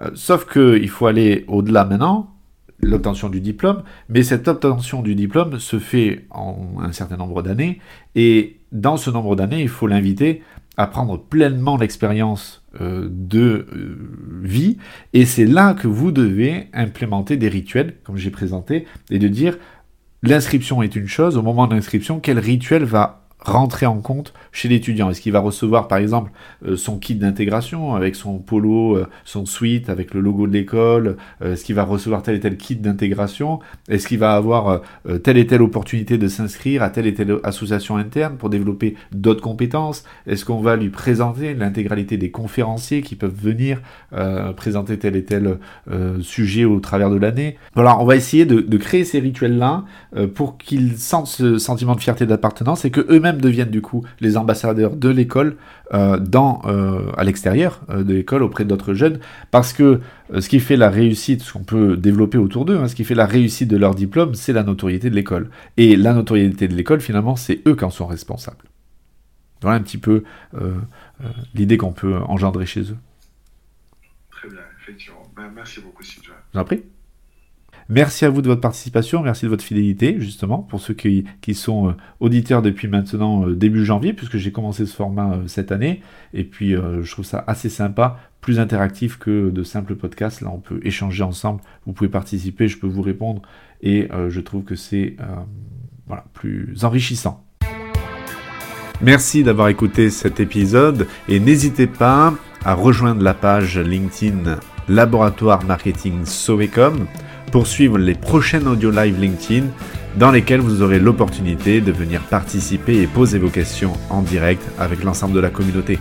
Euh, 0.00 0.10
sauf 0.14 0.50
qu'il 0.50 0.88
faut 0.88 1.08
aller 1.08 1.44
au-delà 1.46 1.84
maintenant, 1.84 2.37
l'obtention 2.80 3.28
du 3.28 3.40
diplôme, 3.40 3.82
mais 4.08 4.22
cette 4.22 4.48
obtention 4.48 5.02
du 5.02 5.14
diplôme 5.14 5.58
se 5.58 5.78
fait 5.78 6.26
en 6.30 6.76
un 6.80 6.92
certain 6.92 7.16
nombre 7.16 7.42
d'années, 7.42 7.80
et 8.14 8.60
dans 8.72 8.96
ce 8.96 9.10
nombre 9.10 9.36
d'années, 9.36 9.62
il 9.62 9.68
faut 9.68 9.86
l'inviter 9.86 10.42
à 10.76 10.86
prendre 10.86 11.18
pleinement 11.18 11.76
l'expérience 11.76 12.62
euh, 12.80 13.08
de 13.10 13.66
euh, 13.72 13.98
vie, 14.42 14.78
et 15.12 15.24
c'est 15.24 15.46
là 15.46 15.74
que 15.74 15.88
vous 15.88 16.12
devez 16.12 16.68
implémenter 16.72 17.36
des 17.36 17.48
rituels, 17.48 17.96
comme 18.04 18.16
j'ai 18.16 18.30
présenté, 18.30 18.86
et 19.10 19.18
de 19.18 19.28
dire 19.28 19.58
l'inscription 20.22 20.82
est 20.82 20.94
une 20.94 21.08
chose, 21.08 21.36
au 21.36 21.42
moment 21.42 21.66
de 21.66 21.74
l'inscription, 21.74 22.20
quel 22.20 22.38
rituel 22.38 22.84
va 22.84 23.27
rentrer 23.40 23.86
en 23.86 24.00
compte 24.00 24.32
chez 24.52 24.68
l'étudiant. 24.68 25.10
Est-ce 25.10 25.20
qu'il 25.20 25.32
va 25.32 25.40
recevoir 25.40 25.88
par 25.88 25.98
exemple 25.98 26.32
euh, 26.66 26.76
son 26.76 26.98
kit 26.98 27.14
d'intégration 27.14 27.94
avec 27.94 28.16
son 28.16 28.38
polo, 28.38 28.96
euh, 28.96 29.06
son 29.24 29.46
suite 29.46 29.88
avec 29.88 30.12
le 30.12 30.20
logo 30.20 30.46
de 30.46 30.52
l'école 30.52 31.16
euh, 31.42 31.52
Est-ce 31.52 31.64
qu'il 31.64 31.76
va 31.76 31.84
recevoir 31.84 32.22
tel 32.22 32.34
et 32.34 32.40
tel 32.40 32.56
kit 32.56 32.76
d'intégration 32.76 33.60
Est-ce 33.88 34.08
qu'il 34.08 34.18
va 34.18 34.34
avoir 34.34 34.82
telle 35.22 35.38
et 35.38 35.46
telle 35.46 35.62
opportunité 35.62 36.18
de 36.18 36.28
s'inscrire 36.28 36.82
à 36.82 36.90
telle 36.90 37.06
et 37.06 37.14
telle 37.14 37.36
association 37.44 37.96
interne 37.96 38.36
pour 38.36 38.50
développer 38.50 38.96
d'autres 39.12 39.40
compétences 39.40 40.04
Est-ce 40.26 40.44
qu'on 40.44 40.60
va 40.60 40.76
lui 40.76 40.90
présenter 40.90 41.54
l'intégralité 41.54 42.16
des 42.16 42.30
conférenciers 42.30 43.02
qui 43.02 43.14
peuvent 43.14 43.34
venir 43.34 43.80
présenter 44.56 44.98
tel 44.98 45.16
et 45.16 45.24
tel 45.24 45.58
sujet 46.20 46.64
au 46.64 46.80
travers 46.80 47.10
de 47.10 47.16
l'année? 47.16 47.56
Voilà, 47.74 47.98
on 48.00 48.04
va 48.04 48.16
essayer 48.16 48.46
de, 48.46 48.60
de 48.60 48.76
créer 48.76 49.04
ces 49.04 49.20
rituels-là 49.20 49.84
pour 50.34 50.58
qu'ils 50.58 50.98
sentent 50.98 51.28
ce 51.28 51.58
sentiment 51.58 51.94
de 51.94 52.00
fierté 52.00 52.26
d'appartenance 52.26 52.84
et 52.84 52.90
que 52.90 53.06
eux-mêmes 53.10 53.27
deviennent 53.36 53.70
du 53.70 53.82
coup 53.82 54.04
les 54.20 54.36
ambassadeurs 54.36 54.96
de 54.96 55.08
l'école 55.08 55.56
euh, 55.92 56.18
dans 56.18 56.62
euh, 56.64 57.10
à 57.16 57.24
l'extérieur 57.24 57.80
euh, 57.90 58.02
de 58.02 58.14
l'école 58.14 58.42
auprès 58.42 58.64
d'autres 58.64 58.94
jeunes 58.94 59.20
parce 59.50 59.72
que 59.72 60.00
ce 60.38 60.48
qui 60.48 60.60
fait 60.60 60.76
la 60.76 60.90
réussite 60.90 61.42
ce 61.42 61.52
qu'on 61.52 61.64
peut 61.64 61.96
développer 61.96 62.38
autour 62.38 62.64
d'eux 62.64 62.76
hein, 62.76 62.88
ce 62.88 62.94
qui 62.94 63.04
fait 63.04 63.14
la 63.14 63.26
réussite 63.26 63.68
de 63.68 63.76
leur 63.76 63.94
diplôme 63.94 64.34
c'est 64.34 64.52
la 64.52 64.62
notoriété 64.62 65.10
de 65.10 65.14
l'école. 65.14 65.50
Et 65.76 65.96
la 65.96 66.14
notoriété 66.14 66.68
de 66.68 66.74
l'école 66.74 67.00
finalement 67.00 67.36
c'est 67.36 67.60
eux 67.66 67.76
qui 67.76 67.84
en 67.84 67.90
sont 67.90 68.06
responsables. 68.06 68.64
Voilà 69.60 69.78
un 69.78 69.82
petit 69.82 69.98
peu 69.98 70.22
l'idée 71.54 71.78
qu'on 71.78 71.92
peut 71.92 72.16
engendrer 72.16 72.64
chez 72.64 72.82
eux. 72.82 72.96
Très 74.30 74.48
bien 74.48 74.60
effectivement. 74.80 75.22
Ben, 75.36 75.50
merci 75.54 75.80
beaucoup 75.80 76.02
Sylvain. 76.02 76.34
J'en 76.54 76.64
prie 76.64 76.82
Merci 77.90 78.26
à 78.26 78.30
vous 78.30 78.42
de 78.42 78.48
votre 78.48 78.60
participation, 78.60 79.22
merci 79.22 79.46
de 79.46 79.50
votre 79.50 79.64
fidélité, 79.64 80.16
justement, 80.18 80.58
pour 80.58 80.78
ceux 80.78 80.92
qui, 80.92 81.24
sont 81.54 81.88
euh, 81.88 81.92
auditeurs 82.20 82.60
depuis 82.60 82.86
maintenant 82.86 83.46
euh, 83.46 83.54
début 83.54 83.82
janvier, 83.82 84.12
puisque 84.12 84.36
j'ai 84.36 84.52
commencé 84.52 84.84
ce 84.84 84.94
format 84.94 85.32
euh, 85.32 85.46
cette 85.46 85.72
année. 85.72 86.02
Et 86.34 86.44
puis, 86.44 86.74
je 86.74 87.10
trouve 87.10 87.24
ça 87.24 87.42
assez 87.46 87.70
sympa, 87.70 88.18
plus 88.42 88.58
interactif 88.58 89.18
que 89.18 89.48
de 89.48 89.62
simples 89.62 89.94
podcasts. 89.94 90.42
Là, 90.42 90.50
on 90.52 90.58
peut 90.58 90.80
échanger 90.82 91.22
ensemble, 91.22 91.62
vous 91.86 91.94
pouvez 91.94 92.10
participer, 92.10 92.68
je 92.68 92.78
peux 92.78 92.86
vous 92.86 93.00
répondre, 93.00 93.40
et 93.80 94.08
je 94.28 94.40
trouve 94.40 94.64
que 94.64 94.74
c'est 94.74 95.16
voilà, 96.06 96.24
plus 96.34 96.84
enrichissant. 96.84 97.44
Merci 99.00 99.42
d'avoir 99.42 99.68
écouté 99.68 100.10
cet 100.10 100.40
épisode, 100.40 101.06
et 101.28 101.40
n'hésitez 101.40 101.86
pas 101.86 102.34
à 102.64 102.74
rejoindre 102.74 103.22
la 103.22 103.34
page 103.34 103.78
LinkedIn 103.78 104.58
Laboratoire 104.88 105.64
Marketing 105.64 106.26
Sovecom 106.26 107.06
pour 107.50 107.66
suivre 107.66 107.98
les 107.98 108.14
prochaines 108.14 108.66
audio 108.66 108.90
live 108.90 109.20
LinkedIn 109.20 109.66
dans 110.16 110.30
lesquelles 110.30 110.60
vous 110.60 110.82
aurez 110.82 110.98
l'opportunité 110.98 111.80
de 111.80 111.92
venir 111.92 112.22
participer 112.22 113.00
et 113.00 113.06
poser 113.06 113.38
vos 113.38 113.48
questions 113.48 113.92
en 114.10 114.22
direct 114.22 114.62
avec 114.78 115.04
l'ensemble 115.04 115.34
de 115.34 115.40
la 115.40 115.50
communauté. 115.50 115.98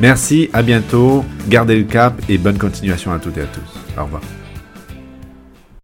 Merci, 0.00 0.50
à 0.52 0.62
bientôt, 0.62 1.24
gardez 1.48 1.76
le 1.76 1.84
cap 1.84 2.20
et 2.28 2.38
bonne 2.38 2.58
continuation 2.58 3.12
à 3.12 3.18
toutes 3.18 3.38
et 3.38 3.42
à 3.42 3.46
tous. 3.46 3.98
Au 3.98 4.04
revoir. 4.04 4.22